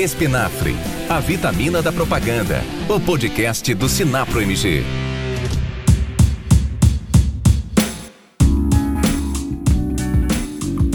[0.00, 0.74] Espinafre,
[1.10, 2.62] a vitamina da propaganda.
[2.88, 4.82] O podcast do Sinapro MG.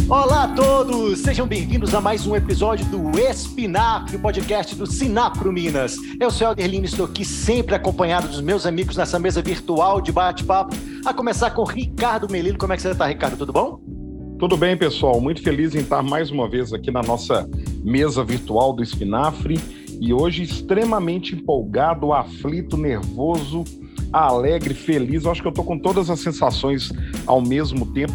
[0.10, 5.54] Olá a todos, sejam bem-vindos a mais um episódio do Espinafre, o podcast do Sinapro
[5.54, 5.98] Minas.
[6.20, 10.12] Eu sou o Elderlino, estou aqui sempre acompanhado dos meus amigos nessa mesa virtual de
[10.12, 10.76] bate-papo,
[11.06, 12.58] a começar com Ricardo Melilo.
[12.58, 13.38] Como é que você está, Ricardo?
[13.38, 13.80] Tudo bom?
[14.40, 15.22] Tudo bem, pessoal?
[15.22, 17.48] Muito feliz em estar mais uma vez aqui na nossa
[17.86, 19.60] mesa virtual do Espinafre
[20.02, 23.64] e hoje extremamente empolgado, aflito, nervoso,
[24.12, 25.24] alegre, feliz.
[25.24, 26.92] Eu acho que eu estou com todas as sensações
[27.28, 28.14] ao mesmo tempo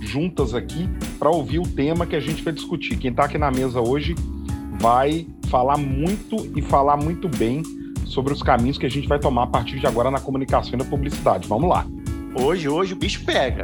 [0.00, 0.88] juntas aqui
[1.18, 2.96] para ouvir o tema que a gente vai discutir.
[2.96, 4.14] Quem está aqui na mesa hoje
[4.80, 7.62] vai falar muito e falar muito bem
[8.06, 10.76] sobre os caminhos que a gente vai tomar a partir de agora na comunicação e
[10.76, 11.46] na publicidade.
[11.46, 11.86] Vamos lá.
[12.34, 13.62] Hoje, hoje o bicho pega.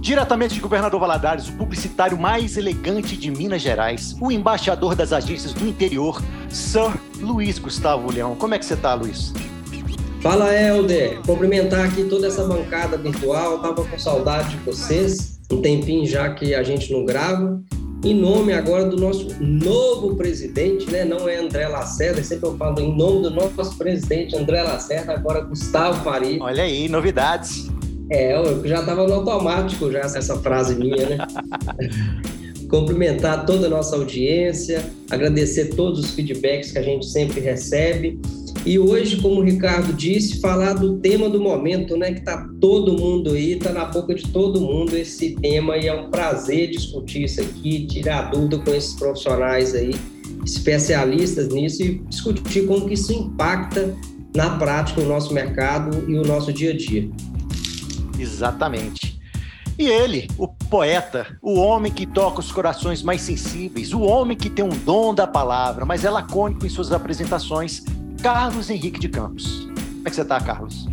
[0.00, 5.52] Diretamente de Governador Valadares, o publicitário mais elegante de Minas Gerais, o embaixador das agências
[5.52, 8.34] do interior, Sir Luiz Gustavo Leão.
[8.34, 9.32] Como é que você está, Luiz?
[10.22, 11.20] Fala, Helder.
[11.26, 13.58] Cumprimentar aqui toda essa bancada virtual.
[13.60, 15.38] Tava com saudade de vocês.
[15.52, 17.60] Um tempinho já que a gente não grava.
[18.02, 21.04] Em nome agora do nosso novo presidente, né?
[21.04, 25.42] Não é André Lacerda, sempre eu falo em nome do nosso presidente André Lacerda, agora
[25.42, 26.42] Gustavo Faria.
[26.42, 27.70] Olha aí, novidades.
[28.10, 31.18] É, eu já estava no automático já essa frase minha, né?
[32.68, 38.20] Cumprimentar toda a nossa audiência, agradecer todos os feedbacks que a gente sempre recebe.
[38.66, 42.12] E hoje, como o Ricardo disse, falar do tema do momento, né?
[42.12, 45.94] Que tá todo mundo aí, tá na boca de todo mundo esse tema e é
[45.94, 49.94] um prazer discutir isso aqui, tirar dúvida com esses profissionais aí,
[50.44, 53.94] especialistas nisso e discutir como que isso impacta
[54.34, 57.08] na prática o nosso mercado e o nosso dia a dia.
[58.20, 59.18] Exatamente.
[59.78, 64.50] E ele, o poeta, o homem que toca os corações mais sensíveis, o homem que
[64.50, 67.82] tem um dom da palavra, mas é lacônico em suas apresentações,
[68.22, 69.66] Carlos Henrique de Campos.
[69.70, 70.86] Como é que você está, Carlos?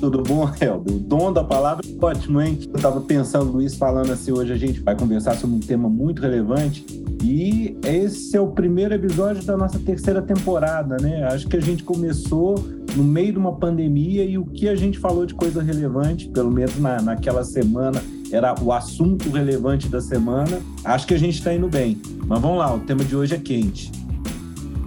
[0.00, 0.94] Tudo bom, Helder?
[0.94, 2.58] O dom da palavra é ótimo, hein?
[2.68, 6.22] Eu estava pensando, Luiz, falando assim, hoje a gente vai conversar sobre um tema muito
[6.22, 6.84] relevante
[7.28, 11.24] e esse é o primeiro episódio da nossa terceira temporada, né?
[11.24, 12.54] Acho que a gente começou
[12.94, 16.52] no meio de uma pandemia e o que a gente falou de coisa relevante, pelo
[16.52, 18.00] menos na, naquela semana,
[18.30, 20.60] era o assunto relevante da semana.
[20.84, 22.00] Acho que a gente está indo bem.
[22.28, 23.90] Mas vamos lá, o tema de hoje é quente.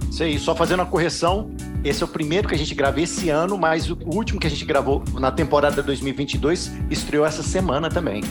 [0.09, 1.51] Isso aí, só fazendo a correção,
[1.83, 4.49] esse é o primeiro que a gente gravou esse ano, mas o último que a
[4.49, 8.23] gente gravou na temporada 2022 estreou essa semana também.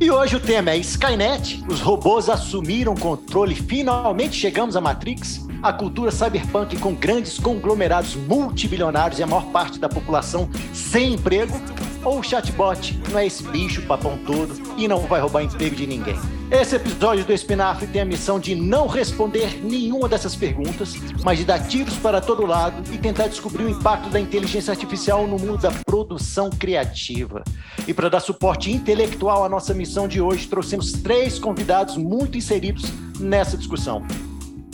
[0.00, 5.72] E hoje o tema é Skynet, os robôs assumiram controle, finalmente chegamos à Matrix, a
[5.72, 11.54] cultura cyberpunk com grandes conglomerados multibilionários e a maior parte da população sem emprego,
[12.04, 15.86] ou o chatbot não é esse bicho papão todo e não vai roubar emprego de
[15.86, 16.16] ninguém.
[16.50, 20.94] Esse episódio do Espinafre tem a missão de não responder nenhuma dessas perguntas,
[21.24, 25.26] mas de dar tiros para todo lado e tentar descobrir o impacto da inteligência artificial
[25.26, 27.42] no mundo da produção criativa.
[27.88, 32.84] E para dar suporte intelectual à nossa missão de hoje, trouxemos três convidados muito inseridos
[33.18, 34.06] nessa discussão.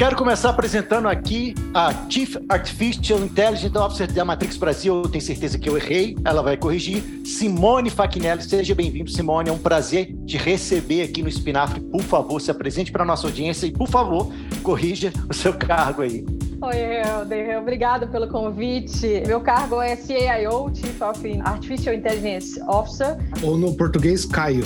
[0.01, 5.03] Quero começar apresentando aqui a Chief Artificial Intelligence Officer da Matrix Brasil.
[5.03, 7.03] Eu tenho certeza que eu errei, ela vai corrigir.
[7.23, 9.51] Simone Fachinelli, seja bem-vindo, Simone.
[9.51, 11.83] É um prazer te receber aqui no Espinafre.
[11.83, 16.01] Por favor, se apresente para a nossa audiência e, por favor, corrija o seu cargo
[16.01, 16.25] aí.
[16.63, 17.59] Oi, Helder.
[17.59, 19.23] Obrigado pelo convite.
[19.27, 23.19] Meu cargo é CAIO, Chief of Artificial Intelligence Officer.
[23.43, 24.65] Ou no português, Caio.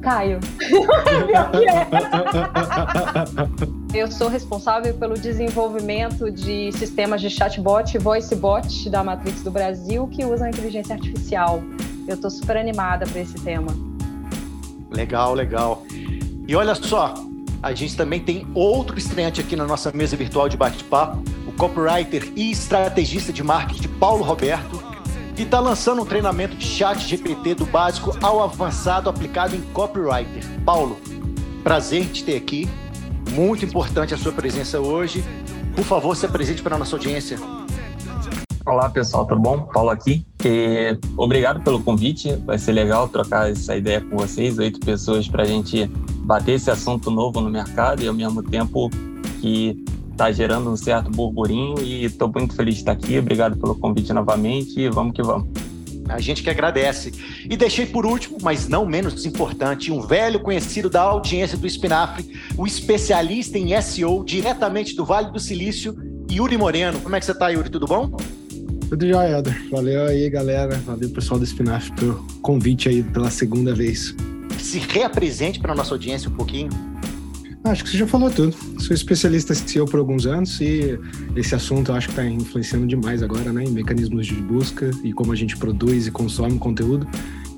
[0.00, 0.38] Caio.
[3.94, 10.08] Eu sou responsável pelo desenvolvimento de sistemas de chatbot e voicebot da Matrix do Brasil
[10.08, 11.62] que usam inteligência artificial.
[12.08, 13.68] Eu estou super animada para esse tema.
[14.90, 15.84] Legal, legal.
[16.48, 17.14] E olha só,
[17.62, 22.32] a gente também tem outro estreante aqui na nossa mesa virtual de bate-papo, o copywriter
[22.34, 24.82] e estrategista de marketing Paulo Roberto,
[25.36, 30.42] que está lançando um treinamento de chat GPT do básico ao avançado aplicado em copywriter.
[30.64, 30.98] Paulo,
[31.62, 32.68] prazer em te ter aqui.
[33.32, 35.24] Muito importante a sua presença hoje.
[35.74, 37.38] Por favor, se apresente para a nossa audiência.
[38.66, 39.62] Olá, pessoal, tudo bom?
[39.62, 40.26] Paulo aqui.
[40.44, 42.34] E obrigado pelo convite.
[42.46, 45.86] Vai ser legal trocar essa ideia com vocês, oito pessoas, para a gente
[46.24, 48.88] bater esse assunto novo no mercado e, ao mesmo tempo,
[49.40, 51.80] que está gerando um certo burburinho.
[51.80, 53.18] E estou muito feliz de estar aqui.
[53.18, 55.48] Obrigado pelo convite novamente e vamos que vamos.
[56.08, 57.12] A gente que agradece.
[57.48, 62.30] E deixei por último, mas não menos importante, um velho conhecido da audiência do Espinafre,
[62.56, 65.96] o especialista em SEO diretamente do Vale do Silício,
[66.30, 67.00] Yuri Moreno.
[67.00, 67.70] Como é que você está, Yuri?
[67.70, 68.16] Tudo bom?
[68.88, 69.68] Tudo jóia, Helder.
[69.70, 70.76] Valeu aí, galera.
[70.86, 74.14] Valeu, pessoal do Espinafre, pelo convite aí pela segunda vez.
[74.58, 76.70] Se reapresente para a nossa audiência um pouquinho.
[77.64, 78.54] Acho que você já falou tudo.
[78.78, 80.98] Sou especialista SEO por alguns anos e
[81.34, 83.64] esse assunto eu acho que está influenciando demais agora, né?
[83.64, 87.08] Em mecanismos de busca e como a gente produz e consome conteúdo.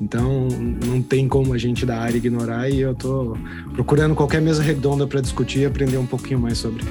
[0.01, 0.47] Então,
[0.87, 3.37] não tem como a gente da área ignorar e eu estou
[3.73, 6.85] procurando qualquer mesa redonda para discutir e aprender um pouquinho mais sobre.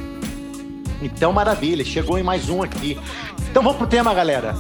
[1.02, 2.98] Então, maravilha, chegou em mais um aqui.
[3.50, 4.56] Então, vamos pro tema, galera.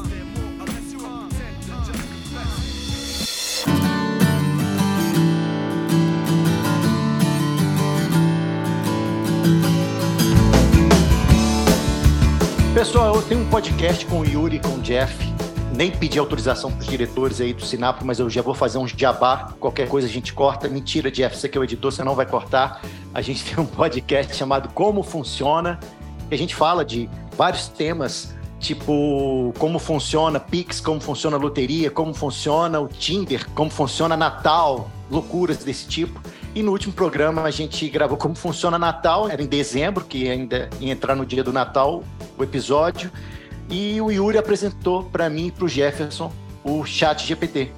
[12.75, 15.16] Pessoal, eu tenho um podcast com o Yuri com o Jeff.
[15.74, 18.86] Nem pedi autorização para os diretores aí do Sinap, mas eu já vou fazer um
[18.86, 19.54] jabá.
[19.62, 20.68] Qualquer coisa a gente corta.
[20.68, 22.81] Mentira, Jeff, você que é o editor, você não vai cortar.
[23.13, 25.80] A gente tem um podcast chamado Como Funciona,
[26.30, 32.13] a gente fala de vários temas, tipo como funciona Pix, como funciona a loteria, como
[32.13, 36.19] funciona o Tinder, como funciona Natal, loucuras desse tipo.
[36.56, 40.69] E no último programa a gente gravou como funciona Natal, era em dezembro, que ainda
[40.80, 42.02] ia entrar no dia do Natal
[42.38, 43.12] o episódio.
[43.69, 46.31] E o Yuri apresentou para mim e para o Jefferson
[46.63, 47.74] o Chat GPT.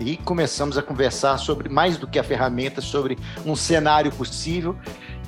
[0.00, 3.16] E começamos a conversar sobre mais do que a ferramenta, sobre
[3.46, 4.76] um cenário possível.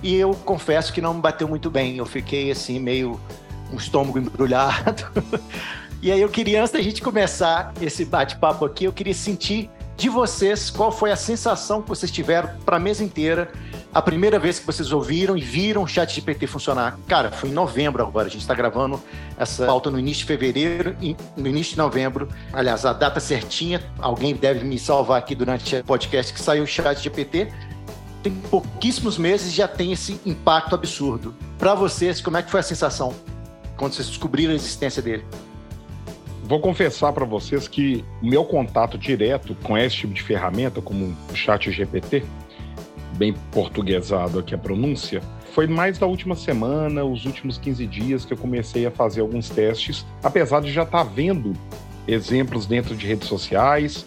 [0.03, 1.97] E eu confesso que não me bateu muito bem.
[1.97, 3.21] Eu fiquei assim, meio
[3.73, 5.05] um estômago embrulhado.
[6.03, 10.09] e aí eu queria, antes da gente começar esse bate-papo aqui, eu queria sentir de
[10.09, 13.51] vocês, qual foi a sensação que vocês tiveram para a mesa inteira,
[13.93, 16.99] a primeira vez que vocês ouviram e viram o chat GPT funcionar?
[17.07, 19.01] Cara, foi em novembro agora, a gente está gravando
[19.39, 22.29] essa pauta no início de fevereiro e no início de novembro.
[22.53, 26.67] Aliás, a data certinha, alguém deve me salvar aqui durante o podcast que saiu o
[26.67, 27.53] chat GPT.
[28.23, 31.35] Tem pouquíssimos meses e já tem esse impacto absurdo.
[31.57, 33.15] Para vocês, como é que foi a sensação
[33.77, 35.25] quando vocês descobriram a existência dele?
[36.47, 41.17] Vou confessar para vocês que o meu contato direto com esse tipo de ferramenta, como
[41.33, 42.23] o Chat GPT,
[43.17, 45.23] bem portuguesado aqui a pronúncia,
[45.55, 49.49] foi mais da última semana, os últimos 15 dias que eu comecei a fazer alguns
[49.49, 51.55] testes, apesar de já estar tá vendo
[52.07, 54.05] exemplos dentro de redes sociais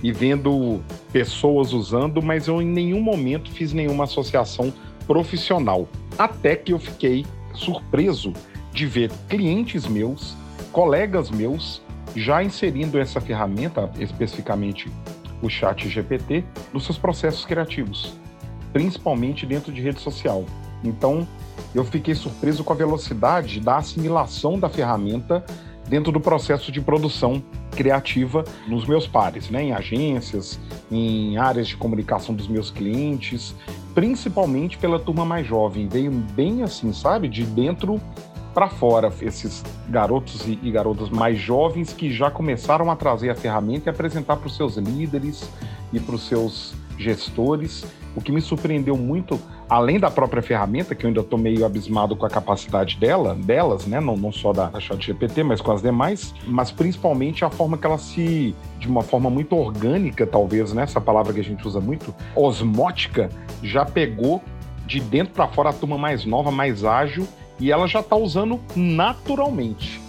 [0.00, 0.80] e vendo
[1.12, 4.72] pessoas usando, mas eu em nenhum momento fiz nenhuma associação
[5.08, 5.88] profissional.
[6.16, 8.32] Até que eu fiquei surpreso
[8.72, 10.36] de ver clientes meus
[10.72, 11.82] colegas meus
[12.14, 14.90] já inserindo essa ferramenta, especificamente
[15.42, 18.14] o Chat GPT, nos seus processos criativos,
[18.72, 20.44] principalmente dentro de rede social.
[20.82, 21.26] Então,
[21.74, 25.44] eu fiquei surpreso com a velocidade da assimilação da ferramenta
[25.88, 27.42] dentro do processo de produção
[27.72, 29.64] criativa nos meus pares, né?
[29.64, 30.58] em agências,
[30.90, 33.54] em áreas de comunicação dos meus clientes,
[33.94, 35.88] principalmente pela turma mais jovem.
[35.88, 37.28] Veio bem assim, sabe?
[37.28, 38.00] De dentro
[38.52, 43.34] para fora esses garotos e, e garotas mais jovens que já começaram a trazer a
[43.34, 45.48] ferramenta e apresentar para os seus líderes
[45.92, 47.84] e para os seus gestores.
[48.14, 52.16] O que me surpreendeu muito, além da própria ferramenta, que eu ainda estou meio abismado
[52.16, 54.00] com a capacidade dela, delas, né?
[54.00, 57.98] não, não só da ChatGPT, mas com as demais, mas principalmente a forma que ela
[57.98, 60.82] se, de uma forma muito orgânica, talvez, né?
[60.82, 63.30] essa palavra que a gente usa muito, osmótica,
[63.62, 64.42] já pegou
[64.86, 67.26] de dentro para fora a turma mais nova, mais ágil
[67.60, 70.00] e ela já está usando naturalmente.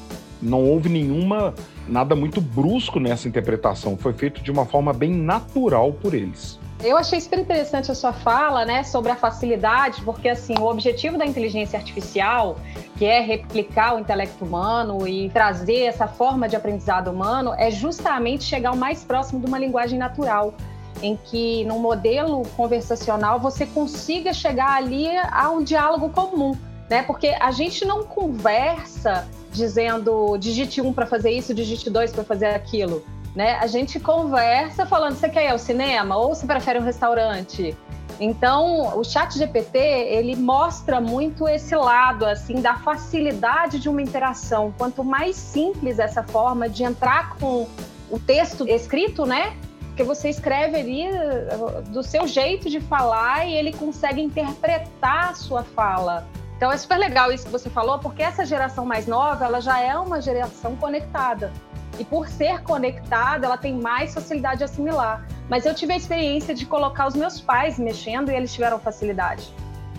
[0.42, 1.53] Não houve nenhuma
[1.88, 6.59] nada muito brusco nessa interpretação, foi feito de uma forma bem natural por eles.
[6.83, 11.15] Eu achei super interessante a sua fala, né, sobre a facilidade, porque assim, o objetivo
[11.15, 12.58] da inteligência artificial,
[12.98, 18.43] que é replicar o intelecto humano e trazer essa forma de aprendizado humano, é justamente
[18.43, 20.55] chegar o mais próximo de uma linguagem natural,
[21.03, 26.58] em que num modelo conversacional você consiga chegar ali a um diálogo comum
[26.91, 27.01] né?
[27.03, 32.48] Porque a gente não conversa dizendo digite um para fazer isso, digite dois para fazer
[32.48, 33.01] aquilo,
[33.33, 33.57] né?
[33.62, 37.77] A gente conversa falando você quer ir ao cinema ou você prefere um restaurante.
[38.19, 44.74] Então, o Chat GPT ele mostra muito esse lado assim da facilidade de uma interação.
[44.77, 47.69] Quanto mais simples essa forma de entrar com
[48.10, 49.55] o texto escrito, né?
[49.88, 55.33] Porque você escreve ali uh, do seu jeito de falar e ele consegue interpretar a
[55.36, 56.27] sua fala.
[56.62, 59.80] Então é super legal isso que você falou, porque essa geração mais nova, ela já
[59.80, 61.51] é uma geração conectada.
[61.98, 65.25] E por ser conectada, ela tem mais facilidade de assimilar.
[65.50, 69.51] Mas eu tive a experiência de colocar os meus pais mexendo e eles tiveram facilidade.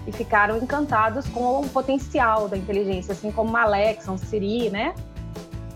[0.07, 4.95] E ficaram encantados com o potencial da inteligência, assim como uma Alexa, um Siri, né?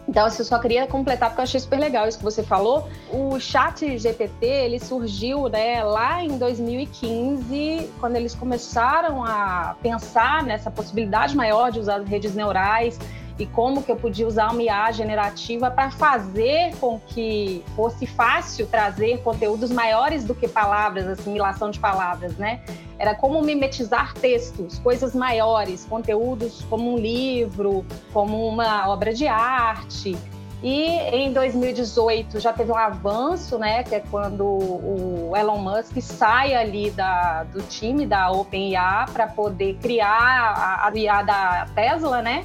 [0.08, 2.88] Então, assim, eu só queria completar porque eu achei super legal isso que você falou.
[3.10, 10.70] O chat GPT, ele surgiu né, lá em 2015, quando eles começaram a pensar nessa
[10.70, 12.98] possibilidade maior de usar redes neurais
[13.38, 18.66] e como que eu podia usar uma IA generativa para fazer com que fosse fácil
[18.66, 22.62] trazer conteúdos maiores do que palavras, assimilação de palavras, né?
[22.98, 30.16] era como mimetizar textos, coisas maiores, conteúdos como um livro, como uma obra de arte.
[30.62, 36.54] E em 2018 já teve um avanço, né, que é quando o Elon Musk sai
[36.54, 42.44] ali da, do time da OpenIA para poder criar a IA da Tesla, né?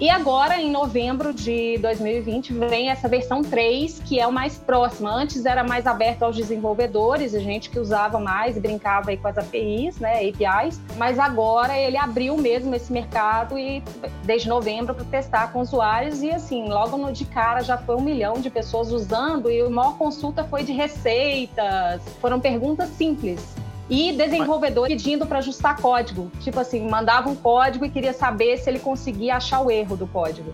[0.00, 5.08] E agora, em novembro de 2020, vem essa versão 3, que é o mais próximo.
[5.08, 9.26] Antes era mais aberto aos desenvolvedores, a gente que usava mais e brincava aí com
[9.26, 13.82] as APIs, né, APIs, mas agora ele abriu mesmo esse mercado e
[14.22, 16.22] desde novembro para testar com usuários.
[16.22, 19.68] E assim, logo no de cara já foi um milhão de pessoas usando e a
[19.68, 23.56] maior consulta foi de receitas, foram perguntas simples
[23.90, 26.30] e desenvolvedor pedindo para ajustar código.
[26.40, 30.06] Tipo assim, mandava um código e queria saber se ele conseguia achar o erro do
[30.06, 30.52] código.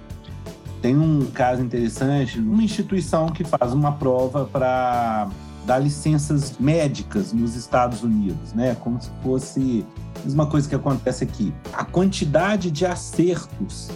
[0.80, 5.28] Tem um caso interessante, uma instituição que faz uma prova para
[5.64, 8.76] dar licenças médicas nos Estados Unidos, né?
[8.80, 9.84] Como se fosse
[10.20, 11.54] a mesma coisa que acontece aqui.
[11.72, 13.90] A quantidade de acertos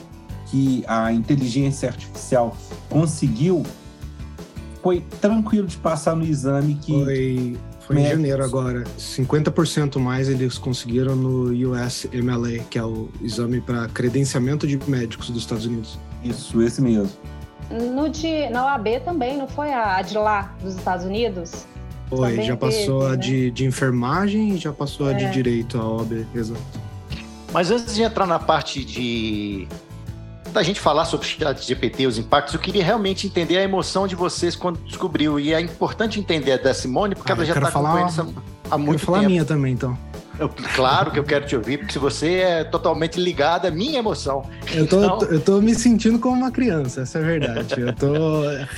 [0.47, 2.57] que a inteligência artificial
[2.89, 3.63] conseguiu
[4.83, 8.13] foi tranquilo de passar no exame que foi foi médicos.
[8.13, 8.85] em janeiro agora.
[8.99, 15.43] 50% mais eles conseguiram no USMLA, que é o exame para credenciamento de médicos dos
[15.43, 15.99] Estados Unidos.
[16.23, 17.11] Isso, esse mesmo.
[17.71, 21.67] No de, na OAB também, não foi a de lá dos Estados Unidos?
[22.11, 23.17] Foi, também já passou teve, a né?
[23.17, 25.15] de, de enfermagem e já passou é.
[25.15, 25.31] a de é.
[25.31, 26.61] direito, a OAB, exato.
[27.53, 29.67] Mas antes de entrar na parte de
[30.59, 34.09] da gente falar sobre o chat GPT, os impactos, eu queria realmente entender a emoção
[34.09, 35.39] de vocês quando descobriu.
[35.39, 38.35] E é importante entender da Simone, porque ah, ela já está acompanhando isso
[38.69, 39.27] há muito eu falar tempo.
[39.27, 39.97] a minha também, então.
[40.37, 43.99] Eu, claro que eu quero te ouvir, porque se você é totalmente ligado à minha
[43.99, 44.45] emoção.
[44.73, 45.23] Eu tô, então...
[45.31, 47.81] eu tô me sentindo como uma criança, essa é a verdade.
[47.81, 48.09] Eu tô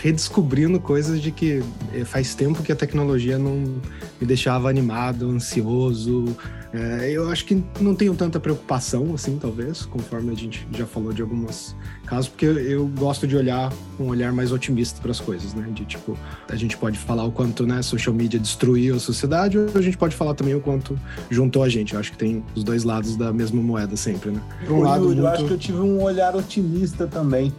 [0.03, 1.63] redescobrindo coisas de que
[2.05, 3.81] faz tempo que a tecnologia não
[4.21, 6.37] me deixava animado, ansioso,
[6.73, 11.13] é, eu acho que não tenho tanta preocupação, assim, talvez, conforme a gente já falou
[11.13, 11.75] de algumas
[12.07, 15.67] casos, porque eu gosto de olhar com um olhar mais otimista para as coisas, né?
[15.73, 16.17] De tipo,
[16.49, 19.99] a gente pode falar o quanto, né, social media destruiu a sociedade, ou a gente
[19.99, 20.99] pode falar também o quanto
[21.29, 21.95] juntou a gente.
[21.95, 24.41] Eu acho que tem os dois lados da mesma moeda sempre, né?
[24.65, 25.19] Por um lado, muito...
[25.19, 27.53] eu acho que eu tive um olhar otimista também.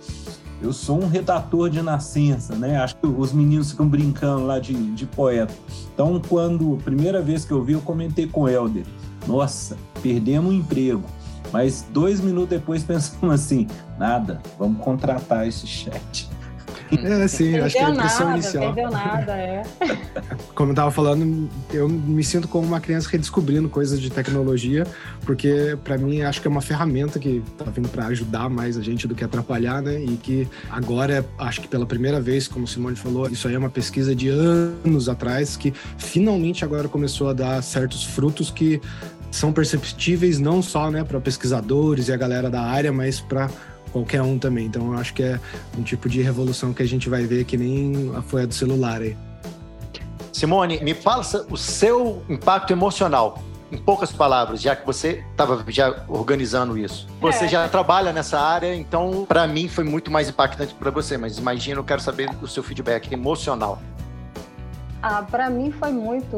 [0.61, 2.77] Eu sou um redator de nascença, né?
[2.77, 5.53] Acho que os meninos ficam brincando lá de, de poeta.
[5.93, 8.85] Então, quando primeira vez que eu vi, eu comentei com o Helder
[9.27, 11.03] nossa, perdemos o emprego.
[11.51, 16.29] Mas dois minutos depois pensamos assim, nada, vamos contratar esse chat.
[16.91, 18.73] É, sim, acho que é a impressão nada, inicial.
[18.73, 19.63] Perdeu nada, é.
[20.53, 24.85] Como eu tava falando, eu me sinto como uma criança redescobrindo coisas de tecnologia,
[25.25, 28.81] porque para mim acho que é uma ferramenta que tá vindo para ajudar mais a
[28.81, 29.99] gente do que atrapalhar, né?
[30.03, 33.57] E que agora, acho que pela primeira vez, como o Simone falou, isso aí é
[33.57, 38.81] uma pesquisa de anos atrás que finalmente agora começou a dar certos frutos que
[39.31, 43.49] são perceptíveis não só né, para pesquisadores e a galera da área, mas para
[43.91, 44.65] qualquer um também.
[44.65, 45.39] Então eu acho que é
[45.77, 49.01] um tipo de revolução que a gente vai ver que nem foi a do celular
[49.01, 49.15] aí.
[50.31, 56.03] Simone, me fala o seu impacto emocional, em poucas palavras, já que você estava já
[56.07, 57.07] organizando isso.
[57.19, 57.47] Você é.
[57.47, 61.79] já trabalha nessa área, então para mim foi muito mais impactante para você, mas imagina,
[61.79, 63.79] eu quero saber o seu feedback emocional.
[65.03, 66.37] Ah, para mim foi muito,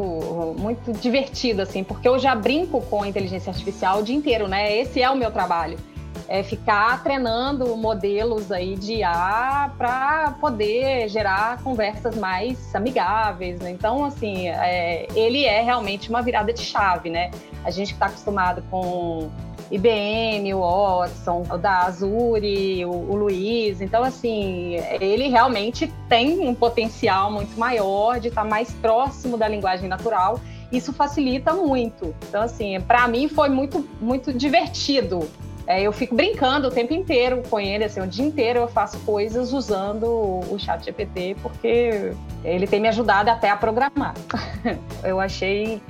[0.58, 4.76] muito divertido, assim, porque eu já brinco com a inteligência artificial o dia inteiro, né?
[4.78, 5.78] Esse é o meu trabalho
[6.27, 13.72] é, ficar treinando modelos aí de IA para poder gerar conversas mais amigáveis, né?
[13.72, 17.32] Então, assim, é, ele é realmente uma virada de chave, né?
[17.63, 19.29] A gente está acostumado com
[19.72, 23.82] IBM, o Watson, o da Azure, o, o Luiz.
[23.82, 29.48] Então, assim, ele realmente tem um potencial muito maior de estar tá mais próximo da
[29.48, 30.39] linguagem natural.
[30.72, 32.13] Isso facilita muito.
[32.27, 35.27] Então, assim, para mim foi muito, muito divertido
[35.65, 39.00] é, eu fico brincando o tempo inteiro com ele, assim, o dia inteiro eu faço
[39.00, 44.13] coisas usando o chat GPT, porque ele tem me ajudado até a programar.
[45.03, 45.82] eu achei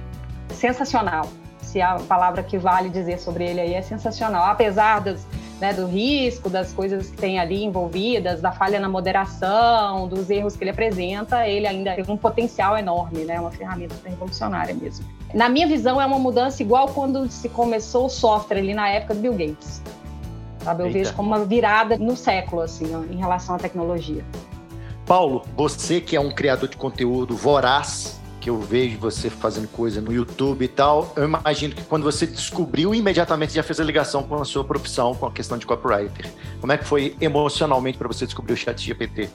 [0.50, 1.28] sensacional.
[1.62, 5.26] Se a palavra que vale dizer sobre ele aí é sensacional, apesar dos,
[5.64, 10.58] né, do risco, das coisas que tem ali envolvidas, da falha na moderação, dos erros
[10.58, 15.06] que ele apresenta, ele ainda tem um potencial enorme, né, uma ferramenta revolucionária mesmo.
[15.34, 19.14] Na minha visão, é uma mudança igual quando se começou o software ali na época
[19.14, 19.82] do Bill Gates.
[20.62, 20.84] Sabe?
[20.84, 21.00] Eu Eita.
[21.00, 24.26] vejo como uma virada no século, assim, em relação à tecnologia.
[25.06, 30.02] Paulo, você que é um criador de conteúdo voraz, que eu vejo você fazendo coisa
[30.02, 34.22] no YouTube e tal, eu imagino que quando você descobriu, imediatamente já fez a ligação
[34.22, 36.30] com a sua profissão, com a questão de copywriter.
[36.60, 39.30] Como é que foi emocionalmente para você descobrir o chat GPT?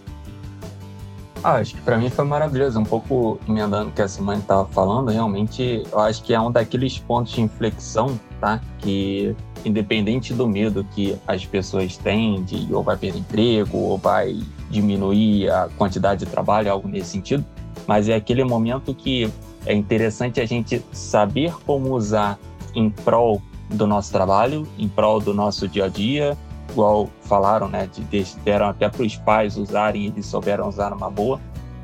[1.43, 2.79] Ah, acho que para mim foi maravilhoso.
[2.79, 6.53] Um pouco emendando o que a Simone estava falando, realmente eu acho que é um
[6.53, 8.61] daqueles pontos de inflexão, tá?
[8.79, 9.35] Que
[9.65, 14.39] independente do medo que as pessoas têm de ou vai perder emprego ou vai
[14.69, 17.45] diminuir a quantidade de trabalho, algo nesse sentido,
[17.89, 19.33] mas é aquele momento que
[19.65, 22.39] é interessante a gente saber como usar
[22.75, 26.37] em prol do nosso trabalho, em prol do nosso dia a dia,
[26.71, 31.41] igual falaram, né, de, deram até para os pais usarem, eles souberam usar uma boa.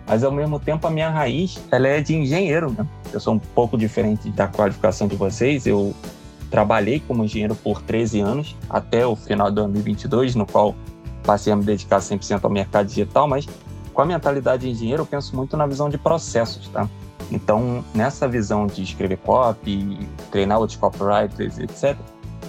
[0.07, 2.87] Mas ao mesmo tempo a minha raiz, ela é de engenheiro, né?
[3.11, 5.67] Eu sou um pouco diferente da qualificação de vocês.
[5.67, 5.95] Eu
[6.51, 10.75] trabalhei como engenheiro por 13 anos até o final de 2022, no qual
[11.23, 13.47] passei a me dedicar 100% ao mercado digital, mas
[13.95, 16.89] com a mentalidade de engenheiro eu penso muito na visão de processos, tá?
[17.31, 21.97] Então, nessa visão de escrever copy, treinar outros copywriters, etc.,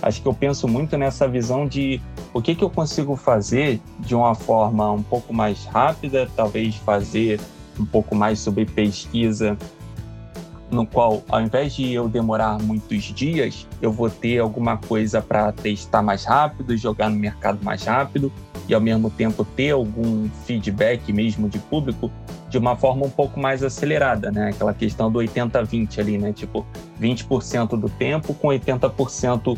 [0.02, 2.02] acho que eu penso muito nessa visão de
[2.34, 7.40] o que, que eu consigo fazer de uma forma um pouco mais rápida, talvez fazer
[7.80, 9.58] um pouco mais sobre pesquisa,
[10.70, 15.52] no qual, ao invés de eu demorar muitos dias, eu vou ter alguma coisa para
[15.52, 18.32] testar mais rápido, jogar no mercado mais rápido
[18.68, 22.12] e, ao mesmo tempo, ter algum feedback mesmo de público
[22.50, 24.50] de uma forma um pouco mais acelerada, né?
[24.50, 26.32] Aquela questão do 80-20 ali, né?
[26.32, 26.66] Tipo,
[27.02, 29.58] 20% do tempo com 80%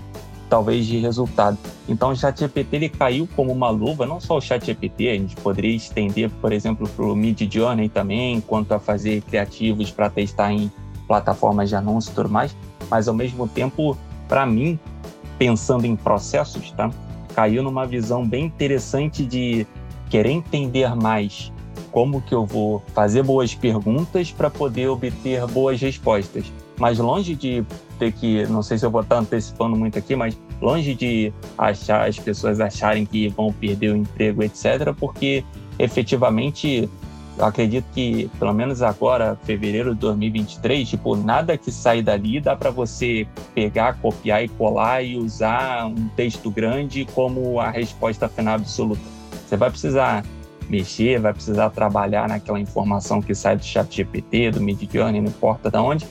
[0.50, 1.58] talvez de resultado.
[1.88, 5.76] Então o ChatGPT ele caiu como uma luva, não só o ChatGPT, a gente poderia
[5.76, 10.72] estender, por exemplo, para o Mid Journey também, quanto a fazer criativos para testar em
[11.08, 12.56] plataformas de anúncio e tudo mais,
[12.90, 13.98] mas ao mesmo tempo,
[14.28, 14.80] para mim,
[15.38, 16.90] pensando em processos, tá?
[17.38, 19.68] Caiu numa visão bem interessante de
[20.10, 21.54] querer entender mais
[21.92, 26.52] como que eu vou fazer boas perguntas para poder obter boas respostas.
[26.80, 27.64] Mas longe de
[28.00, 32.10] ter que, não sei se eu vou estar antecipando muito aqui, mas longe de achar
[32.10, 35.44] as pessoas acharem que vão perder o emprego, etc, porque
[35.78, 36.90] efetivamente
[37.38, 42.56] eu acredito que pelo menos agora, fevereiro de 2023, tipo, nada que sai dali dá
[42.56, 48.56] para você pegar, copiar e colar e usar um texto grande como a resposta final
[48.56, 49.02] absoluta.
[49.48, 50.26] Você vai precisar
[50.68, 55.70] mexer, vai precisar trabalhar naquela informação que sai do chat GPT, do Midjourney, não importa
[55.70, 56.06] de onde,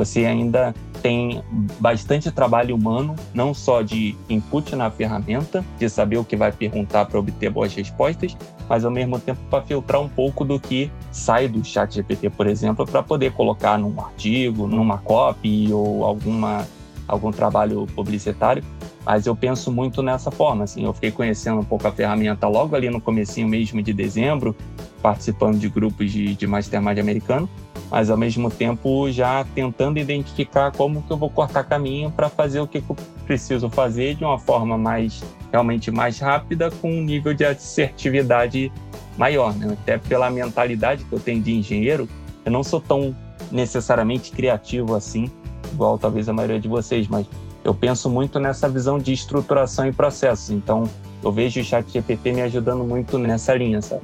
[0.00, 1.42] você ainda tem
[1.78, 7.04] bastante trabalho humano, não só de input na ferramenta, de saber o que vai perguntar
[7.04, 8.34] para obter boas respostas,
[8.66, 12.46] mas ao mesmo tempo para filtrar um pouco do que sai do chat GPT, por
[12.46, 16.66] exemplo, para poder colocar num artigo, numa copy ou alguma,
[17.06, 18.64] algum trabalho publicitário.
[19.04, 22.76] Mas eu penso muito nessa forma, assim, eu fiquei conhecendo um pouco a ferramenta logo
[22.76, 24.54] ali no comecinho mesmo de dezembro,
[25.02, 27.48] participando de grupos de, de mastermind americano,
[27.90, 32.60] mas ao mesmo tempo já tentando identificar como que eu vou cortar caminho para fazer
[32.60, 37.34] o que, eu preciso fazer de uma forma mais realmente mais rápida com um nível
[37.34, 38.70] de assertividade
[39.16, 39.76] maior, né?
[39.80, 42.08] até pela mentalidade que eu tenho de engenheiro,
[42.44, 43.16] eu não sou tão
[43.50, 45.30] necessariamente criativo assim,
[45.72, 47.26] igual talvez a maioria de vocês, mas
[47.70, 50.50] eu penso muito nessa visão de estruturação e processos.
[50.50, 50.90] Então,
[51.22, 54.02] eu vejo o chat GPT me ajudando muito nessa linha, sabe?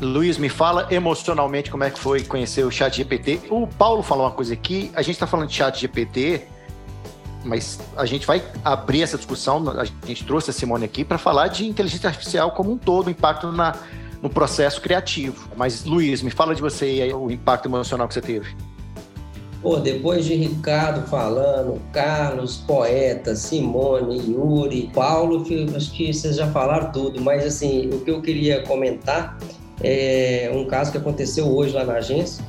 [0.00, 3.42] Luiz, me fala emocionalmente como é que foi conhecer o chat GPT.
[3.50, 6.48] O Paulo falou uma coisa aqui, a gente está falando de chat GPT,
[7.44, 11.48] mas a gente vai abrir essa discussão, a gente trouxe a Simone aqui para falar
[11.48, 13.76] de inteligência artificial como um todo, o impacto na,
[14.22, 15.48] no processo criativo.
[15.56, 18.56] Mas, Luiz, me fala de você e o impacto emocional que você teve.
[19.62, 25.46] Pô, depois de Ricardo falando, Carlos, poeta, Simone, Yuri, Paulo,
[25.76, 29.38] acho que vocês já falaram tudo, mas assim, o que eu queria comentar
[29.80, 32.44] é um caso que aconteceu hoje lá na agência.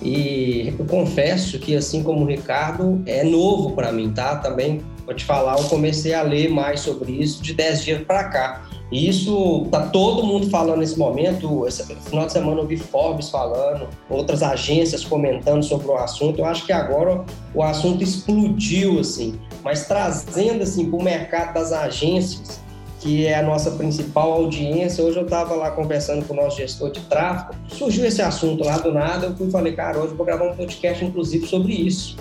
[0.00, 4.36] E eu confesso que, assim como o Ricardo, é novo para mim, tá?
[4.36, 8.24] Também vou te falar, eu comecei a ler mais sobre isso de 10 dias para
[8.24, 8.66] cá.
[8.92, 11.66] E isso tá todo mundo falando nesse momento.
[11.66, 16.38] Esse final de semana eu vi Forbes falando, outras agências comentando sobre o assunto.
[16.38, 21.72] Eu acho que agora o assunto explodiu assim, mas trazendo assim para o mercado das
[21.72, 22.62] agências
[23.04, 25.04] que é a nossa principal audiência.
[25.04, 28.78] Hoje eu estava lá conversando com o nosso gestor de tráfego, surgiu esse assunto lá
[28.78, 32.16] do nada, eu fui falei, cara, hoje eu vou gravar um podcast inclusive sobre isso.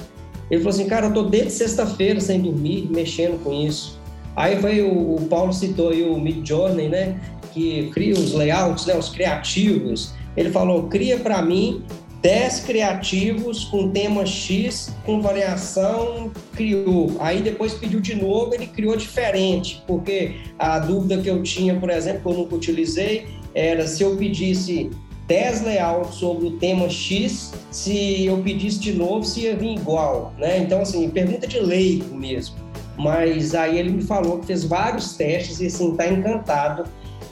[0.52, 3.98] Ele falou assim, cara, eu tô desde sexta-feira sem dormir, mexendo com isso.
[4.36, 7.20] Aí veio o, o Paulo citou aí o Mid Journey, né,
[7.54, 10.14] que cria os layouts, né, os criativos.
[10.36, 11.84] Ele falou, cria para mim
[12.24, 17.18] 10 criativos com tema X, com variação, criou.
[17.20, 21.90] Aí depois pediu de novo, ele criou diferente, porque a dúvida que eu tinha, por
[21.90, 24.90] exemplo, que eu nunca utilizei, era se eu pedisse
[25.28, 30.34] 10 layouts sobre o tema X, se eu pedisse de novo, se ia vir igual,
[30.38, 30.60] né?
[30.60, 32.56] Então, assim, pergunta de leigo mesmo.
[32.98, 36.84] Mas aí ele me falou que fez vários testes e, assim, tá encantado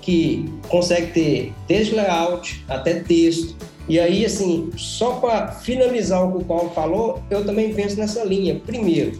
[0.02, 3.56] que consegue ter desde layout até texto.
[3.88, 8.24] E aí, assim, só para finalizar o que o Paulo falou, eu também penso nessa
[8.24, 8.60] linha.
[8.66, 9.20] Primeiro,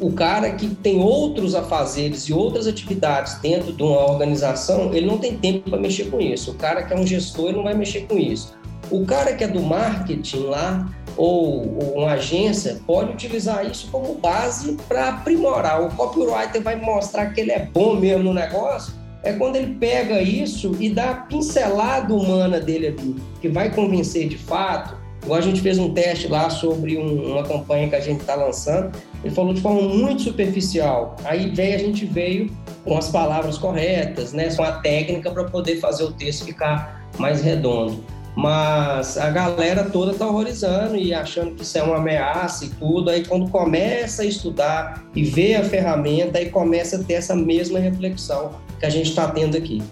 [0.00, 5.18] o cara que tem outros afazeres e outras atividades dentro de uma organização, ele não
[5.18, 6.52] tem tempo para mexer com isso.
[6.52, 8.54] O cara que é um gestor, ele não vai mexer com isso.
[8.90, 14.14] O cara que é do marketing lá, ou, ou uma agência, pode utilizar isso como
[14.14, 15.82] base para aprimorar.
[15.82, 20.20] O copywriter vai mostrar que ele é bom mesmo no negócio, é quando ele pega
[20.20, 25.00] isso e dá a pincelada humana dele ali, que vai convencer de fato.
[25.22, 28.34] Igual a gente fez um teste lá sobre um, uma campanha que a gente está
[28.34, 28.90] lançando,
[29.22, 31.14] ele falou de forma muito superficial.
[31.24, 32.50] Aí veio, a gente veio
[32.84, 37.40] com as palavras corretas, né, com a técnica para poder fazer o texto ficar mais
[37.40, 38.04] redondo.
[38.34, 43.10] Mas a galera toda tá horrorizando e achando que isso é uma ameaça e tudo.
[43.10, 47.78] Aí quando começa a estudar e vê a ferramenta, aí começa a ter essa mesma
[47.78, 49.82] reflexão que a gente está tendo aqui.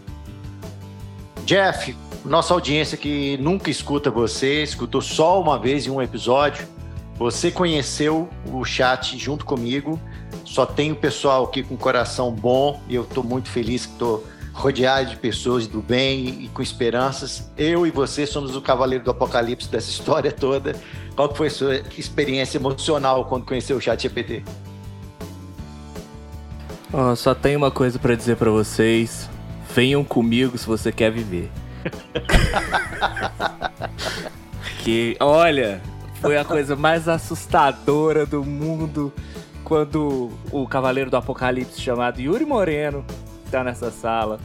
[1.44, 6.66] Jeff, nossa audiência que nunca escuta você, escutou só uma vez em um episódio.
[7.16, 10.00] Você conheceu o chat junto comigo.
[10.44, 14.24] Só tem o pessoal aqui com coração bom e eu estou muito feliz que estou
[14.60, 17.50] rodeado de pessoas do bem e com esperanças.
[17.56, 20.76] Eu e você somos o cavaleiro do apocalipse dessa história toda.
[21.16, 24.44] Qual foi a sua experiência emocional quando conheceu o Chat GPT?
[26.92, 29.28] Oh, só tenho uma coisa para dizer para vocês.
[29.74, 31.50] Venham comigo se você quer viver.
[34.84, 35.80] que, olha,
[36.20, 39.10] foi a coisa mais assustadora do mundo
[39.64, 43.04] quando o Cavaleiro do Apocalipse chamado Yuri Moreno
[43.50, 44.38] tá nessa sala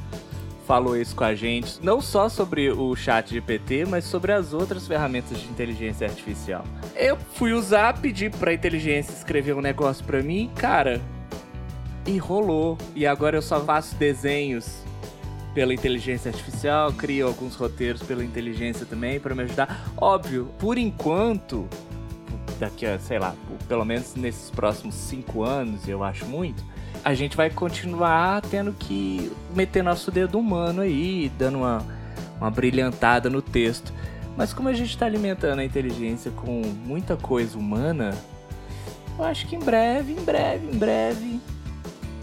[0.65, 4.87] falou isso com a gente, não só sobre o chat GPT, mas sobre as outras
[4.87, 6.65] ferramentas de inteligência artificial.
[6.95, 10.99] Eu fui usar, pedi pra inteligência escrever um negócio pra mim, cara,
[12.05, 12.77] e rolou.
[12.95, 14.83] E agora eu só faço desenhos
[15.53, 19.85] pela inteligência artificial, crio alguns roteiros pela inteligência também para me ajudar.
[19.95, 21.67] Óbvio, por enquanto,
[22.59, 23.35] daqui a, sei lá,
[23.67, 26.63] pelo menos nesses próximos cinco anos, eu acho muito,
[27.03, 31.85] a gente vai continuar tendo que meter nosso dedo humano aí, dando uma,
[32.39, 33.93] uma brilhantada no texto.
[34.37, 38.13] Mas como a gente está alimentando a inteligência com muita coisa humana,
[39.17, 41.39] eu acho que em breve, em breve, em breve,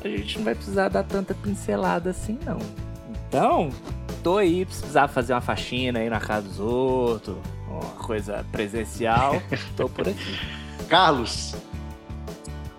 [0.04, 2.58] a gente não vai precisar dar tanta pincelada assim, não.
[3.28, 3.70] Então,
[4.22, 9.40] tô aí, precisar fazer uma faxina aí na casa dos outros, uma coisa presencial,
[9.74, 10.38] tô por aqui.
[10.88, 11.54] Carlos,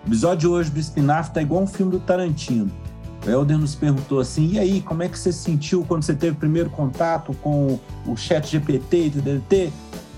[0.03, 2.69] o episódio de hoje do Espinafre tá igual um filme do Tarantino.
[3.25, 6.13] O Helder nos perguntou assim: e aí, como é que você se sentiu quando você
[6.13, 9.73] teve o primeiro contato com o chat GPT e TDT?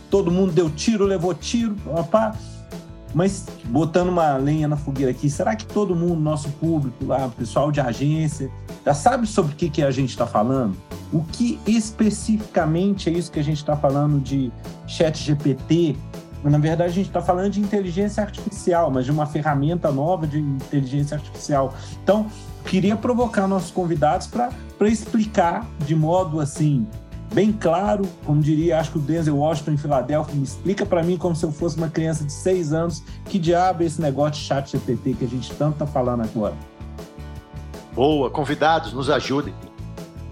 [0.09, 2.35] Todo mundo deu tiro, levou tiro, opa.
[3.13, 7.71] Mas botando uma lenha na fogueira aqui, será que todo mundo, nosso público lá, pessoal
[7.71, 8.51] de agência,
[8.85, 10.75] já sabe sobre o que, que a gente está falando?
[11.13, 14.51] O que especificamente é isso que a gente está falando de
[14.85, 15.95] chat GPT?
[16.49, 20.39] Na verdade, a gente está falando de inteligência artificial, mas de uma ferramenta nova de
[20.39, 21.73] inteligência artificial.
[22.03, 22.27] Então,
[22.65, 24.51] queria provocar nossos convidados para
[24.87, 26.87] explicar de modo assim
[27.33, 31.17] bem claro, como diria, acho que o Denzel Washington em Filadélfia, me explica para mim
[31.17, 34.47] como se eu fosse uma criança de seis anos, que diabo é esse negócio de
[34.47, 36.55] chat GPT que a gente tanto está falando agora?
[37.93, 39.53] Boa, convidados, nos ajudem.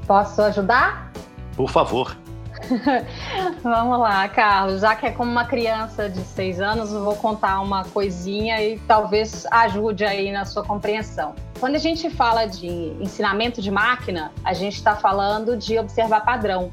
[0.07, 1.11] Posso ajudar?
[1.57, 2.22] Por favor.
[3.61, 4.81] Vamos lá, Carlos.
[4.81, 8.79] Já que é como uma criança de seis anos, eu vou contar uma coisinha e
[8.79, 11.35] talvez ajude aí na sua compreensão.
[11.59, 16.71] Quando a gente fala de ensinamento de máquina, a gente está falando de observar padrão.